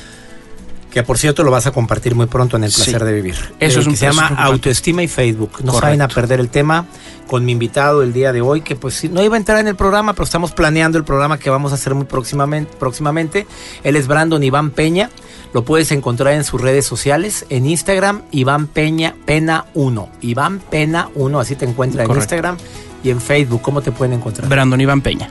Que 0.94 1.02
por 1.02 1.18
cierto 1.18 1.42
lo 1.42 1.50
vas 1.50 1.66
a 1.66 1.72
compartir 1.72 2.14
muy 2.14 2.26
pronto 2.26 2.56
en 2.56 2.62
el 2.62 2.70
placer 2.70 3.04
de 3.04 3.12
vivir. 3.12 3.34
Eso 3.58 3.80
es 3.80 3.86
un 3.86 3.94
que 3.94 3.98
se 3.98 4.06
llama 4.06 4.28
autoestima 4.28 5.02
y 5.02 5.08
Facebook. 5.08 5.64
No 5.64 5.72
vayan 5.72 6.02
a 6.02 6.06
perder 6.06 6.38
el 6.38 6.50
tema 6.50 6.86
con 7.26 7.44
mi 7.44 7.50
invitado 7.50 8.04
el 8.04 8.12
día 8.12 8.32
de 8.32 8.40
hoy, 8.42 8.60
que 8.60 8.76
pues 8.76 9.02
no 9.10 9.20
iba 9.20 9.34
a 9.34 9.38
entrar 9.38 9.58
en 9.58 9.66
el 9.66 9.74
programa, 9.74 10.12
pero 10.12 10.22
estamos 10.22 10.52
planeando 10.52 10.96
el 10.96 11.02
programa 11.02 11.36
que 11.36 11.50
vamos 11.50 11.72
a 11.72 11.74
hacer 11.74 11.96
muy 11.96 12.04
próximamente. 12.04 12.76
próximamente. 12.78 13.44
Él 13.82 13.96
es 13.96 14.06
Brandon 14.06 14.40
Iván 14.40 14.70
Peña. 14.70 15.10
Lo 15.52 15.64
puedes 15.64 15.90
encontrar 15.90 16.34
en 16.34 16.44
sus 16.44 16.60
redes 16.60 16.86
sociales, 16.86 17.44
en 17.48 17.66
Instagram, 17.66 18.22
Iván 18.30 18.68
Peña, 18.68 19.16
Pena 19.24 19.64
1. 19.74 20.08
Iván 20.20 20.60
Pena 20.60 21.08
1, 21.16 21.40
así 21.40 21.56
te 21.56 21.64
encuentras 21.64 22.08
en 22.08 22.14
Instagram 22.14 22.56
y 23.02 23.10
en 23.10 23.20
Facebook. 23.20 23.62
¿Cómo 23.62 23.82
te 23.82 23.90
pueden 23.90 24.14
encontrar? 24.14 24.48
Brandon 24.48 24.80
Iván 24.80 25.00
Peña. 25.00 25.28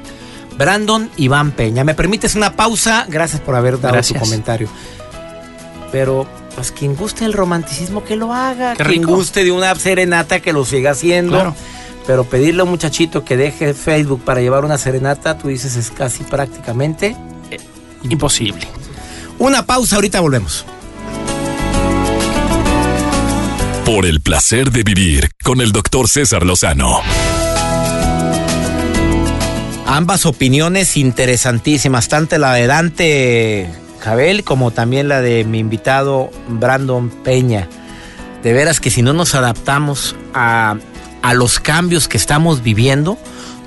Brandon 0.58 1.10
Iván 1.16 1.52
Peña. 1.52 1.86
¿Me 1.86 1.96
permites 1.96 2.36
una 2.36 2.54
pausa? 2.54 3.06
Gracias 3.08 3.42
por 3.42 3.56
haber 3.56 3.80
dado 3.80 4.02
tu 4.02 4.16
comentario. 4.16 4.68
Pero, 5.94 6.28
pues 6.56 6.72
quien 6.72 6.96
guste 6.96 7.24
el 7.24 7.34
romanticismo, 7.34 8.04
que 8.04 8.16
lo 8.16 8.34
haga. 8.34 8.76
quien 8.76 9.04
guste 9.04 9.44
de 9.44 9.52
una 9.52 9.76
serenata, 9.76 10.40
que 10.40 10.52
lo 10.52 10.66
siga 10.66 10.92
haciendo. 10.92 11.56
Pero 12.08 12.24
pedirle 12.24 12.62
a 12.62 12.64
un 12.64 12.72
muchachito 12.72 13.24
que 13.24 13.38
deje 13.38 13.76
Facebook 13.76 14.24
para 14.26 14.42
llevar 14.42 14.66
una 14.66 14.80
serenata, 14.80 15.38
tú 15.38 15.50
dices, 15.50 15.76
es 15.76 15.92
casi 15.92 16.24
prácticamente 16.24 17.16
eh, 17.52 17.60
imposible. 18.10 18.68
Una 19.38 19.68
pausa, 19.68 19.98
ahorita 19.98 20.20
volvemos. 20.20 20.66
Por 23.86 24.08
el 24.08 24.20
placer 24.22 24.72
de 24.72 24.82
vivir 24.82 25.30
con 25.44 25.62
el 25.62 25.72
doctor 25.72 26.10
César 26.10 26.44
Lozano. 26.44 27.02
Ambas 29.86 30.26
opiniones 30.26 30.98
interesantísimas, 30.98 32.08
tanto 32.08 32.40
la 32.40 32.54
de 32.54 32.66
Dante 32.66 33.83
Jabel 34.04 34.44
como 34.44 34.72
también 34.72 35.08
la 35.08 35.22
de 35.22 35.46
mi 35.46 35.60
invitado 35.60 36.30
Brandon 36.50 37.10
Peña. 37.10 37.70
De 38.44 38.52
veras 38.52 38.82
que 38.82 38.90
si 38.90 39.02
no 39.02 39.14
nos 39.14 39.34
adaptamos 39.36 40.16
a, 40.34 40.76
a 41.22 41.34
los 41.34 41.60
cambios 41.60 42.10
que 42.10 42.18
estamos 42.18 42.62
viviendo, 42.62 43.18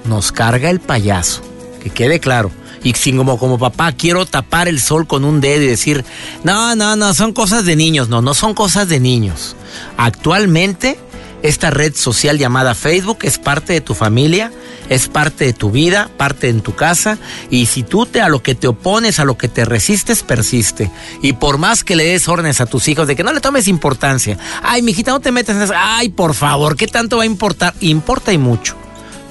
nos 0.05 0.33
carga 0.33 0.69
el 0.69 0.81
payaso. 0.81 1.41
Que 1.83 1.89
quede 1.89 2.21
claro 2.21 2.51
y 2.87 2.95
sin 2.95 3.17
como, 3.17 3.37
como 3.37 3.59
papá 3.59 3.91
quiero 3.93 4.27
tapar 4.27 4.69
el 4.69 4.81
sol 4.81 5.09
con 5.09 5.25
un 5.25 5.41
dedo 5.41 5.63
y 5.63 5.67
decir, 5.67 6.05
no, 6.45 6.77
no, 6.77 6.95
no, 6.95 7.15
son 7.15 7.33
cosas 7.33 7.65
de 7.65 7.75
niños, 7.75 8.09
no, 8.09 8.23
no 8.23 8.33
son 8.33 8.55
cosas 8.55 8.89
de 8.89 9.01
niños. 9.01 9.57
Actualmente, 9.97 10.97
esta 11.43 11.71
red 11.71 11.95
social 11.95 12.39
llamada 12.39 12.75
Facebook 12.75 13.19
es 13.23 13.39
parte 13.39 13.73
de 13.73 13.81
tu 13.81 13.95
familia, 13.95 14.51
es 14.89 15.09
parte 15.09 15.45
de 15.45 15.53
tu 15.53 15.71
vida, 15.71 16.11
parte 16.17 16.49
en 16.49 16.61
tu 16.61 16.75
casa, 16.75 17.19
y 17.51 17.67
si 17.67 17.83
tú 17.83 18.07
te 18.07 18.21
a 18.21 18.29
lo 18.29 18.43
que 18.43 18.55
te 18.55 18.69
opones, 18.69 19.19
a 19.19 19.25
lo 19.25 19.37
que 19.37 19.49
te 19.49 19.65
resistes, 19.65 20.23
persiste. 20.23 20.91
Y 21.23 21.35
por 21.35 21.59
más 21.59 21.85
que 21.85 21.97
le 21.97 22.05
des 22.05 22.29
órdenes 22.29 22.61
a 22.61 22.67
tus 22.67 22.89
hijos 22.89 23.07
de 23.07 23.17
que 23.17 23.25
no 23.25 23.33
le 23.33 23.41
tomes 23.41 23.69
importancia, 23.69 24.39
ay, 24.63 24.83
mijita, 24.83 25.11
no 25.11 25.21
te 25.21 25.33
metas 25.33 25.57
en 25.57 25.63
eso, 25.63 25.75
ay, 25.77 26.09
por 26.09 26.35
favor, 26.35 26.77
¿qué 26.77 26.87
tanto 26.87 27.19
va 27.19 27.25
a 27.25 27.27
importar? 27.27 27.75
Importa 27.81 28.33
y 28.33 28.39
mucho. 28.39 28.77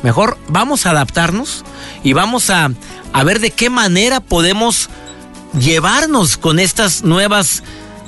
Mejor 0.04 0.38
vamos 0.48 0.86
a 0.86 0.92
adaptarnos 0.92 1.64
y 2.04 2.14
vamos 2.14 2.50
a, 2.50 2.70
a 3.12 3.24
ver 3.24 3.40
de 3.40 3.52
qué 3.52 3.70
manera 3.70 4.20
podemos 4.20 4.90
llevarnos 5.60 6.38
con 6.38 6.60
estas 6.60 7.04
nuevas 7.04 7.64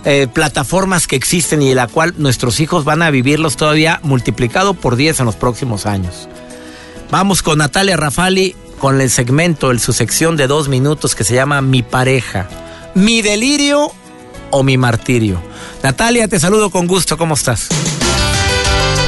eh, 0.10 0.26
plataformas 0.32 1.06
que 1.06 1.18
existen 1.18 1.62
y 1.62 1.68
de 1.68 1.76
la 1.76 1.88
cual 1.88 2.14
nuestros 2.18 2.62
hijos 2.62 2.86
van 2.86 3.02
a 3.02 3.12
vivirlos 3.12 3.58
todavía 3.58 4.00
multiplicado 4.04 4.74
por 4.74 4.96
10 4.96 5.20
en 5.20 5.26
los 5.26 5.36
próximos 5.36 5.86
años. 5.86 6.30
Vamos 7.12 7.44
con 7.44 7.58
Natalia 7.58 7.98
Rafali 7.98 8.56
con 8.80 9.02
el 9.02 9.10
segmento, 9.10 9.70
el, 9.70 9.82
su 9.82 9.92
sección 9.92 10.38
de 10.38 10.48
dos 10.48 10.70
minutos 10.70 11.14
que 11.14 11.26
se 11.26 11.36
llama 11.36 11.60
Mi 11.60 11.84
pareja. 11.84 12.48
Mi 12.96 13.22
delirio 13.22 13.92
o 14.50 14.64
mi 14.64 14.78
martirio. 14.78 15.42
Natalia, 15.84 16.30
te 16.30 16.40
saludo 16.40 16.70
con 16.70 16.88
gusto, 16.88 17.18
¿cómo 17.18 17.34
estás? 17.34 17.68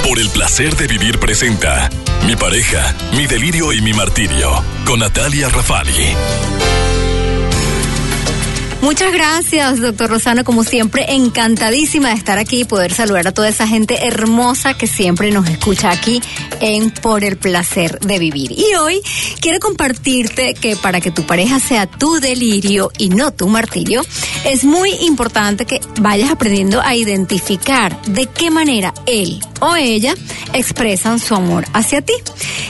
Por 0.05 0.19
el 0.19 0.27
placer 0.27 0.75
de 0.75 0.87
vivir 0.87 1.17
presenta 1.17 1.89
Mi 2.27 2.35
pareja, 2.35 2.93
mi 3.15 3.25
delirio 3.25 3.71
y 3.71 3.79
mi 3.81 3.93
martirio 3.93 4.51
con 4.85 4.99
Natalia 4.99 5.47
Rafali. 5.47 6.13
Muchas 8.81 9.11
gracias, 9.11 9.81
doctor 9.81 10.09
Rosano. 10.09 10.45
Como 10.45 10.63
siempre, 10.63 11.13
encantadísima 11.13 12.09
de 12.09 12.15
estar 12.15 12.37
aquí 12.37 12.61
y 12.61 12.63
poder 12.63 12.93
saludar 12.93 13.27
a 13.27 13.33
toda 13.33 13.49
esa 13.49 13.67
gente 13.67 14.07
hermosa 14.07 14.73
que 14.73 14.87
siempre 14.87 15.31
nos 15.31 15.49
escucha 15.49 15.91
aquí 15.91 16.21
en 16.61 16.89
Por 16.89 17.25
el 17.25 17.37
placer 17.37 17.99
de 17.99 18.19
vivir. 18.19 18.53
Y 18.53 18.75
hoy 18.75 19.01
quiero 19.41 19.59
compartirte 19.59 20.53
que 20.53 20.77
para 20.77 21.01
que 21.01 21.11
tu 21.11 21.23
pareja 21.23 21.59
sea 21.59 21.87
tu 21.87 22.21
delirio 22.21 22.89
y 22.97 23.09
no 23.09 23.31
tu 23.31 23.49
martirio, 23.49 24.01
es 24.45 24.63
muy 24.63 24.91
importante 25.01 25.65
que 25.65 25.81
vayas 25.99 26.31
aprendiendo 26.31 26.81
a 26.81 26.95
identificar 26.95 28.01
de 28.03 28.27
qué 28.27 28.49
manera 28.49 28.93
él 29.05 29.41
o 29.59 29.75
ella 29.75 30.15
expresan 30.53 31.19
su 31.19 31.35
amor 31.35 31.65
hacia 31.73 32.01
ti. 32.01 32.13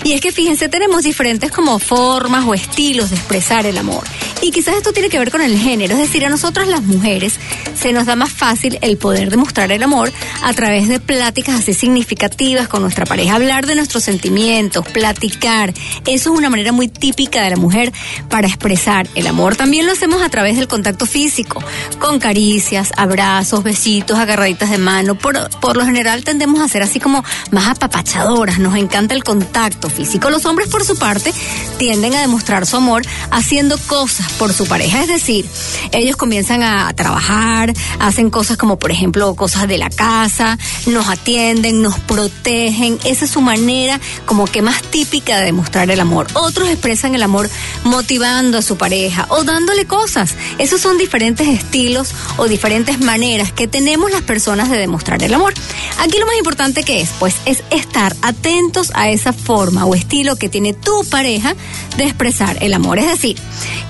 Y 0.04 0.14
es 0.14 0.22
que 0.22 0.32
fíjense, 0.32 0.70
tenemos 0.70 1.04
diferentes 1.04 1.52
como 1.52 1.80
formas 1.80 2.46
o 2.48 2.54
estilos 2.54 3.10
de 3.10 3.16
expresar 3.16 3.66
el 3.66 3.78
amor. 3.78 4.04
Y 4.42 4.52
quizás 4.52 4.78
esto 4.78 4.94
tiene 4.94 5.10
que 5.10 5.20
ver 5.20 5.32
con 5.32 5.42
el 5.42 5.58
género, 5.58 5.94
es 5.94 6.00
decir, 6.00 6.26
a 6.26 6.30
nosotras 6.30 6.68
las 6.68 6.84
mujeres 6.84 7.40
se 7.76 7.92
nos 7.94 8.06
da 8.06 8.16
más 8.16 8.32
fácil 8.32 8.78
el 8.82 8.98
poder 8.98 9.30
demostrar 9.30 9.72
el 9.72 9.84
amor 9.84 10.12
a 10.44 10.54
través 10.54 10.88
de 10.88 11.00
pláticas 11.00 11.60
así 11.60 11.74
significativas 11.74 12.68
con 12.68 12.82
nuestra 12.82 13.06
pareja, 13.06 13.36
hablar 13.36 13.66
de 13.66 13.76
nuestros 13.76 14.04
sentimientos, 14.04 14.86
platicar. 14.88 15.74
Eso 16.06 16.32
es 16.32 16.38
una 16.38 16.50
manera 16.50 16.72
muy 16.72 16.88
típica 16.88 17.44
de 17.44 17.52
la 17.52 17.56
mujer 17.58 17.92
para 18.30 18.48
expresar 18.48 19.08
el 19.16 19.28
amor. 19.28 19.56
También 19.56 19.86
lo 19.86 19.92
hacemos 19.92 20.22
a 20.22 20.30
través 20.30 20.58
del 20.58 20.68
contacto 20.68 21.06
físico, 21.06 21.62
con 22.00 22.20
caricias, 22.20 22.92
abrazos, 22.98 23.64
besitos, 23.64 24.18
agarraditas 24.18 24.70
de 24.70 24.78
mano. 24.78 25.16
Por, 25.16 25.50
por 25.60 25.78
lo 25.78 25.86
general 25.86 26.24
tendemos 26.24 26.62
a 26.62 26.66
así 26.84 27.00
como 27.00 27.24
más 27.52 27.68
apapachadoras, 27.68 28.60
nos 28.60 28.76
encanta 28.76 29.14
el 29.14 29.24
contacto 29.24 29.90
físico. 29.90 30.30
Los 30.30 30.46
hombres, 30.46 30.70
por 30.70 30.84
su 30.84 30.98
parte, 30.98 31.34
tienden 31.78 32.16
a 32.16 32.22
demostrar 32.22 32.66
su 32.66 32.78
amor 32.78 33.04
haciendo 33.32 33.78
cosas 33.78 34.32
por 34.34 34.54
su 34.54 34.66
pareja, 34.66 35.02
es 35.02 35.08
decir, 35.08 35.46
ellos 35.92 36.16
comienzan 36.16 36.64
a 36.64 36.92
trabajar, 36.94 37.74
hacen 38.00 38.30
cosas 38.30 38.58
como, 38.58 38.80
por 38.80 38.92
ejemplo, 38.92 39.36
cosas 39.36 39.68
de 39.68 39.78
la 39.78 39.90
casa, 39.90 40.58
nos 40.88 41.08
atienden, 41.08 41.82
nos 41.82 42.00
protegen, 42.00 42.98
esa 43.06 43.26
es 43.26 43.32
su 43.32 43.42
manera 43.42 44.00
como 44.26 44.46
que 44.46 44.62
más 44.62 44.82
típica 44.84 45.38
de 45.38 45.46
demostrar 45.46 45.90
el 45.90 46.00
amor. 46.00 46.28
Otros 46.34 46.70
expresan 46.70 47.16
el 47.16 47.24
amor 47.24 47.50
motivando 47.84 48.58
a 48.58 48.62
su 48.62 48.78
pareja 48.78 49.26
o 49.30 49.44
dándole 49.44 49.86
cosas. 49.86 50.36
Esos 50.58 50.82
son 50.82 50.98
diferentes 50.98 51.48
estilos 51.48 52.14
o 52.38 52.48
diferentes 52.48 53.00
maneras 53.00 53.52
que 53.52 53.68
tenemos 53.68 54.12
las 54.12 54.22
personas 54.22 54.70
de 54.70 54.78
demostrar 54.78 55.24
el 55.24 55.34
amor. 55.34 55.54
Aquí 56.00 56.18
lo 56.20 56.26
más 56.26 56.38
importante 56.38 56.84
que 56.84 57.02
es? 57.02 57.10
Pues 57.20 57.36
es 57.46 57.64
estar 57.72 58.16
atentos 58.22 58.92
a 58.96 59.10
esa 59.10 59.34
forma 59.34 59.86
o 59.86 59.96
estilo 59.96 60.36
que 60.36 60.50
tiene 60.50 60.74
tu 60.74 61.04
pareja 61.06 61.56
de 61.98 62.06
expresar 62.06 62.58
el 62.62 62.74
amor. 62.74 63.00
Es 63.00 63.08
decir, 63.08 63.38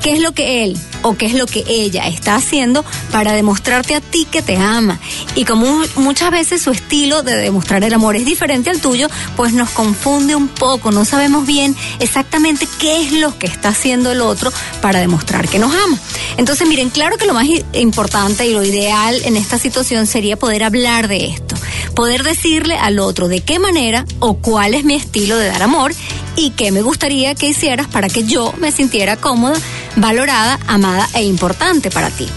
qué 0.01 0.13
es 0.13 0.21
lo 0.21 0.33
que 0.33 0.63
él 0.63 0.77
o 1.01 1.15
qué 1.15 1.25
es 1.25 1.33
lo 1.33 1.45
que 1.45 1.63
ella 1.67 1.88
está 1.97 2.35
haciendo 2.35 2.85
para 3.11 3.33
demostrarte 3.33 3.95
a 3.95 4.01
ti 4.01 4.27
que 4.29 4.41
te 4.41 4.57
ama. 4.57 4.99
Y 5.35 5.45
como 5.45 5.83
muchas 5.95 6.31
veces 6.31 6.61
su 6.61 6.71
estilo 6.71 7.23
de 7.23 7.35
demostrar 7.35 7.83
el 7.83 7.93
amor 7.93 8.15
es 8.15 8.25
diferente 8.25 8.69
al 8.69 8.81
tuyo, 8.81 9.07
pues 9.35 9.53
nos 9.53 9.69
confunde 9.69 10.35
un 10.35 10.47
poco, 10.47 10.91
no 10.91 11.05
sabemos 11.05 11.45
bien 11.45 11.75
exactamente 11.99 12.67
qué 12.79 13.03
es 13.03 13.13
lo 13.13 13.37
que 13.37 13.47
está 13.47 13.69
haciendo 13.69 14.11
el 14.11 14.21
otro 14.21 14.51
para 14.81 14.99
demostrar 14.99 15.47
que 15.47 15.59
nos 15.59 15.73
ama. 15.73 15.97
Entonces, 16.37 16.67
miren, 16.67 16.89
claro 16.89 17.17
que 17.17 17.25
lo 17.25 17.33
más 17.33 17.47
importante 17.73 18.45
y 18.45 18.53
lo 18.53 18.63
ideal 18.63 19.19
en 19.23 19.35
esta 19.35 19.57
situación 19.57 20.07
sería 20.07 20.37
poder 20.37 20.63
hablar 20.63 21.07
de 21.07 21.27
esto 21.27 21.55
poder 21.99 22.23
decirle 22.23 22.77
al 22.77 22.97
otro 22.99 23.27
de 23.27 23.41
qué 23.41 23.59
manera 23.59 24.05
o 24.19 24.35
cuál 24.35 24.73
es 24.73 24.85
mi 24.85 24.95
estilo 24.95 25.37
de 25.37 25.47
dar 25.47 25.63
amor 25.63 25.93
y 26.37 26.51
qué 26.51 26.71
me 26.71 26.81
gustaría 26.81 27.35
que 27.35 27.47
hicieras 27.47 27.87
para 27.87 28.07
que 28.07 28.23
yo 28.23 28.53
me 28.57 28.71
sintiera 28.71 29.17
cómoda, 29.17 29.59
valorada, 29.95 30.59
amada 30.67 31.07
e 31.13 31.23
importante 31.23 31.89
para 31.89 32.09
ti. 32.09 32.27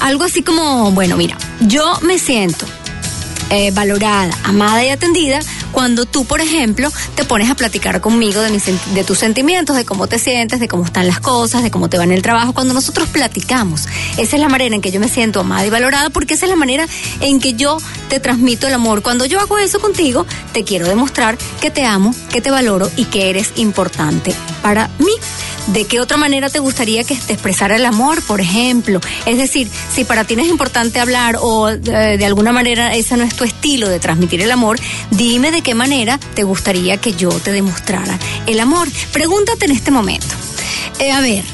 Algo 0.00 0.24
así 0.24 0.42
como, 0.42 0.90
bueno, 0.92 1.16
mira, 1.16 1.36
yo 1.60 1.98
me 2.02 2.18
siento 2.18 2.66
eh, 3.50 3.70
valorada, 3.70 4.32
amada 4.44 4.84
y 4.84 4.88
atendida 4.88 5.40
cuando 5.72 6.06
tú, 6.06 6.24
por 6.24 6.40
ejemplo, 6.40 6.90
te 7.14 7.24
pones 7.24 7.50
a 7.50 7.54
platicar 7.54 8.00
conmigo 8.00 8.40
de, 8.40 8.50
mis, 8.50 8.64
de 8.66 9.04
tus 9.04 9.18
sentimientos, 9.18 9.76
de 9.76 9.84
cómo 9.84 10.06
te 10.06 10.18
sientes, 10.18 10.60
de 10.60 10.68
cómo 10.68 10.84
están 10.84 11.06
las 11.06 11.20
cosas, 11.20 11.62
de 11.62 11.70
cómo 11.70 11.88
te 11.88 11.98
va 11.98 12.04
en 12.04 12.12
el 12.12 12.22
trabajo, 12.22 12.52
cuando 12.52 12.74
nosotros 12.74 13.08
platicamos. 13.08 13.86
Esa 14.16 14.36
es 14.36 14.40
la 14.40 14.48
manera 14.48 14.74
en 14.74 14.80
que 14.80 14.90
yo 14.90 15.00
me 15.00 15.08
siento 15.08 15.40
amada 15.40 15.66
y 15.66 15.70
valorada 15.70 16.10
porque 16.10 16.34
esa 16.34 16.46
es 16.46 16.50
la 16.50 16.56
manera 16.56 16.86
en 17.20 17.40
que 17.40 17.54
yo 17.54 17.78
te 18.08 18.20
transmito 18.20 18.66
el 18.66 18.74
amor. 18.74 19.02
Cuando 19.02 19.24
yo 19.24 19.40
hago 19.40 19.58
eso 19.58 19.80
contigo, 19.80 20.26
te 20.52 20.64
quiero 20.64 20.86
demostrar 20.86 21.38
que 21.60 21.70
te 21.70 21.84
amo, 21.84 22.14
que 22.30 22.40
te 22.40 22.50
valoro 22.50 22.90
y 22.96 23.06
que 23.06 23.30
eres 23.30 23.52
importante 23.56 24.34
para 24.62 24.88
mí. 24.98 25.12
¿De 25.68 25.84
qué 25.84 26.00
otra 26.00 26.16
manera 26.16 26.50
te 26.50 26.58
gustaría 26.58 27.04
que 27.04 27.14
te 27.14 27.34
expresara 27.34 27.76
el 27.76 27.86
amor, 27.86 28.20
por 28.22 28.40
ejemplo? 28.40 29.00
Es 29.26 29.38
decir, 29.38 29.70
si 29.94 30.04
para 30.04 30.24
ti 30.24 30.34
no 30.34 30.42
es 30.42 30.48
importante 30.48 30.98
hablar 30.98 31.38
o 31.40 31.68
eh, 31.68 31.78
de 31.80 32.26
alguna 32.26 32.52
manera 32.52 32.94
ese 32.94 33.16
no 33.16 33.22
es 33.22 33.34
tu 33.36 33.44
estilo 33.44 33.88
de 33.88 34.00
transmitir 34.00 34.42
el 34.42 34.50
amor, 34.50 34.80
dime 35.12 35.52
de 35.52 35.61
qué 35.62 35.74
manera 35.74 36.18
te 36.18 36.42
gustaría 36.42 36.96
que 36.96 37.12
yo 37.14 37.30
te 37.30 37.52
demostrara 37.52 38.18
el 38.46 38.60
amor. 38.60 38.88
Pregúntate 39.12 39.66
en 39.66 39.72
este 39.72 39.90
momento. 39.90 40.34
Eh, 40.98 41.12
a 41.12 41.20
ver, 41.20 41.44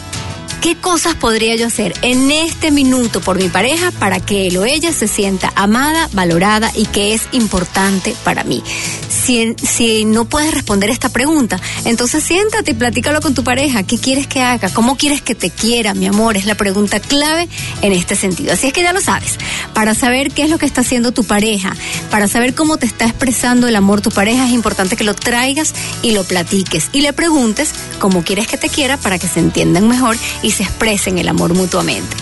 ¿Qué 0.61 0.75
cosas 0.77 1.14
podría 1.14 1.55
yo 1.55 1.68
hacer 1.68 1.94
en 2.03 2.33
este 2.33 2.73
minuto 2.73 3.21
por 3.21 3.38
mi 3.38 3.49
pareja 3.49 3.92
para 3.92 4.18
que 4.18 4.49
él 4.49 4.57
o 4.57 4.64
ella 4.64 4.92
se 4.92 5.07
sienta 5.07 5.53
amada, 5.55 6.09
valorada 6.12 6.73
y 6.75 6.87
que 6.87 7.14
es 7.14 7.29
importante 7.31 8.16
para 8.25 8.42
mí? 8.42 8.64
Si, 9.28 10.06
no 10.06 10.24
puedes 10.24 10.54
responder 10.54 10.88
esta 10.88 11.10
pregunta, 11.10 11.60
entonces 11.84 12.24
siéntate 12.24 12.70
y 12.70 12.74
platícalo 12.74 13.20
con 13.20 13.34
tu 13.34 13.44
pareja. 13.44 13.82
¿Qué 13.82 13.98
quieres 13.98 14.26
que 14.26 14.40
haga? 14.40 14.70
¿Cómo 14.70 14.96
quieres 14.96 15.20
que 15.20 15.34
te 15.34 15.50
quiera, 15.50 15.92
mi 15.92 16.06
amor? 16.06 16.38
Es 16.38 16.46
la 16.46 16.54
pregunta 16.54 16.98
clave 16.98 17.46
en 17.82 17.92
este 17.92 18.16
sentido. 18.16 18.54
Así 18.54 18.68
es 18.68 18.72
que 18.72 18.82
ya 18.82 18.94
lo 18.94 19.02
sabes. 19.02 19.36
Para 19.74 19.94
saber 19.94 20.30
qué 20.30 20.44
es 20.44 20.50
lo 20.50 20.56
que 20.56 20.64
está 20.64 20.80
haciendo 20.80 21.12
tu 21.12 21.24
pareja, 21.24 21.76
para 22.10 22.26
saber 22.26 22.54
cómo 22.54 22.78
te 22.78 22.86
está 22.86 23.04
expresando 23.04 23.68
el 23.68 23.76
amor 23.76 24.00
tu 24.00 24.10
pareja, 24.10 24.46
es 24.46 24.52
importante 24.54 24.96
que 24.96 25.04
lo 25.04 25.12
traigas 25.12 25.74
y 26.00 26.12
lo 26.12 26.24
platiques 26.24 26.88
y 26.94 27.02
le 27.02 27.12
preguntes 27.12 27.72
cómo 27.98 28.24
quieres 28.24 28.46
que 28.46 28.56
te 28.56 28.70
quiera 28.70 28.96
para 28.96 29.18
que 29.18 29.28
se 29.28 29.40
entiendan 29.40 29.88
mejor 29.88 30.16
y 30.42 30.52
se 30.52 30.62
expresen 30.62 31.18
el 31.18 31.28
amor 31.28 31.52
mutuamente. 31.52 32.16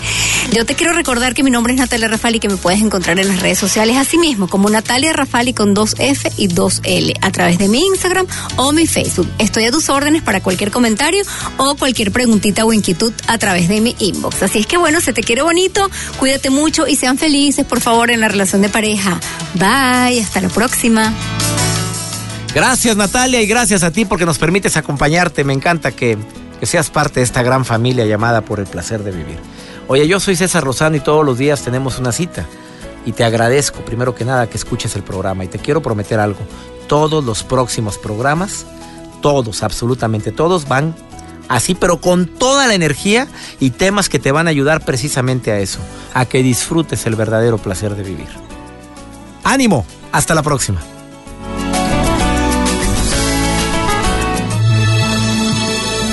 Yo 0.51 0.65
te 0.65 0.75
quiero 0.75 0.93
recordar 0.93 1.33
que 1.33 1.43
mi 1.43 1.51
nombre 1.51 1.73
es 1.73 1.79
Natalia 1.79 2.07
Rafali 2.07 2.37
y 2.37 2.39
que 2.39 2.49
me 2.49 2.57
puedes 2.57 2.81
encontrar 2.81 3.17
en 3.19 3.27
las 3.27 3.41
redes 3.41 3.59
sociales 3.59 3.95
así 3.97 4.17
mismo, 4.17 4.47
como 4.49 4.69
Natalia 4.69 5.13
Rafali 5.13 5.53
con 5.53 5.73
dos 5.73 5.95
F 5.99 6.31
y 6.37 6.47
dos 6.47 6.81
A 7.21 7.31
través 7.31 7.57
de 7.57 7.67
mi 7.67 7.85
Instagram 7.85 8.25
o 8.55 8.71
mi 8.71 8.87
Facebook. 8.87 9.27
Estoy 9.37 9.65
a 9.65 9.71
tus 9.71 9.89
órdenes 9.89 10.23
para 10.23 10.41
cualquier 10.41 10.71
comentario 10.71 11.23
o 11.57 11.75
cualquier 11.75 12.11
preguntita 12.11 12.65
o 12.65 12.73
inquietud 12.73 13.13
a 13.27 13.37
través 13.37 13.67
de 13.67 13.81
mi 13.81 13.95
inbox. 13.99 14.43
Así 14.43 14.59
es 14.59 14.67
que 14.67 14.77
bueno, 14.77 14.99
se 15.01 15.13
te 15.13 15.21
quiere 15.21 15.41
bonito, 15.41 15.89
cuídate 16.19 16.49
mucho 16.49 16.87
y 16.87 16.95
sean 16.95 17.17
felices, 17.17 17.65
por 17.65 17.81
favor, 17.81 18.11
en 18.11 18.19
la 18.19 18.27
relación 18.27 18.61
de 18.61 18.69
pareja. 18.69 19.19
Bye, 19.53 20.21
hasta 20.21 20.41
la 20.41 20.49
próxima. 20.49 21.13
Gracias 22.53 22.95
Natalia 22.95 23.41
y 23.41 23.45
gracias 23.45 23.83
a 23.83 23.91
ti 23.91 24.05
porque 24.05 24.25
nos 24.25 24.39
permites 24.39 24.77
acompañarte. 24.77 25.43
Me 25.43 25.53
encanta 25.53 25.91
que 25.91 26.17
que 26.59 26.65
seas 26.65 26.89
parte 26.89 27.19
de 27.19 27.23
esta 27.23 27.43
gran 27.43 27.65
familia 27.65 28.05
llamada 28.05 28.41
por 28.41 28.59
el 28.59 28.65
placer 28.65 29.03
de 29.03 29.11
vivir. 29.11 29.37
Oye, 29.87 30.07
yo 30.07 30.19
soy 30.19 30.35
César 30.35 30.63
Lozano 30.65 30.97
y 30.97 30.99
todos 30.99 31.25
los 31.25 31.37
días 31.37 31.61
tenemos 31.61 31.99
una 31.99 32.11
cita. 32.11 32.45
Y 33.05 33.13
te 33.13 33.23
agradezco, 33.23 33.85
primero 33.85 34.15
que 34.15 34.25
nada, 34.25 34.47
que 34.47 34.57
escuches 34.57 34.95
el 34.95 35.03
programa. 35.03 35.45
Y 35.45 35.47
te 35.47 35.59
quiero 35.59 35.81
prometer 35.81 36.19
algo. 36.19 36.39
Todos 36.87 37.23
los 37.23 37.43
próximos 37.43 37.97
programas, 37.97 38.65
todos, 39.21 39.63
absolutamente 39.63 40.31
todos, 40.31 40.67
van 40.67 40.95
así, 41.47 41.75
pero 41.75 41.99
con 41.99 42.27
toda 42.27 42.67
la 42.67 42.75
energía 42.75 43.27
y 43.59 43.71
temas 43.71 44.09
que 44.09 44.19
te 44.19 44.31
van 44.31 44.47
a 44.47 44.51
ayudar 44.51 44.83
precisamente 44.85 45.51
a 45.51 45.59
eso, 45.59 45.79
a 46.13 46.25
que 46.25 46.43
disfrutes 46.43 47.05
el 47.05 47.15
verdadero 47.15 47.57
placer 47.57 47.95
de 47.95 48.03
vivir. 48.03 48.29
Ánimo, 49.43 49.85
hasta 50.11 50.35
la 50.35 50.43
próxima. 50.43 50.81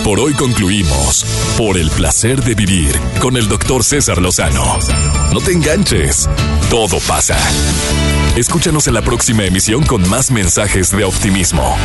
Por 0.05 0.21
hoy 0.21 0.35
concluimos 0.35 1.25
Por 1.57 1.79
el 1.79 1.91
placer 1.91 2.45
de 2.45 2.55
vivir 2.55 2.95
con 3.21 3.39
el 3.39 3.49
doctor 3.49 3.83
César 3.83 4.21
Lozano. 4.21 4.79
No 5.33 5.41
te 5.41 5.53
enganches, 5.53 6.29
todo 6.69 6.99
pasa. 7.01 7.39
Escúchanos 8.37 8.89
en 8.89 8.95
la 8.95 9.03
próxima 9.03 9.45
emisión 9.45 9.85
con 9.85 10.09
más 10.09 10.33
mensajes 10.33 10.91
de 10.91 11.05
optimismo. 11.05 11.77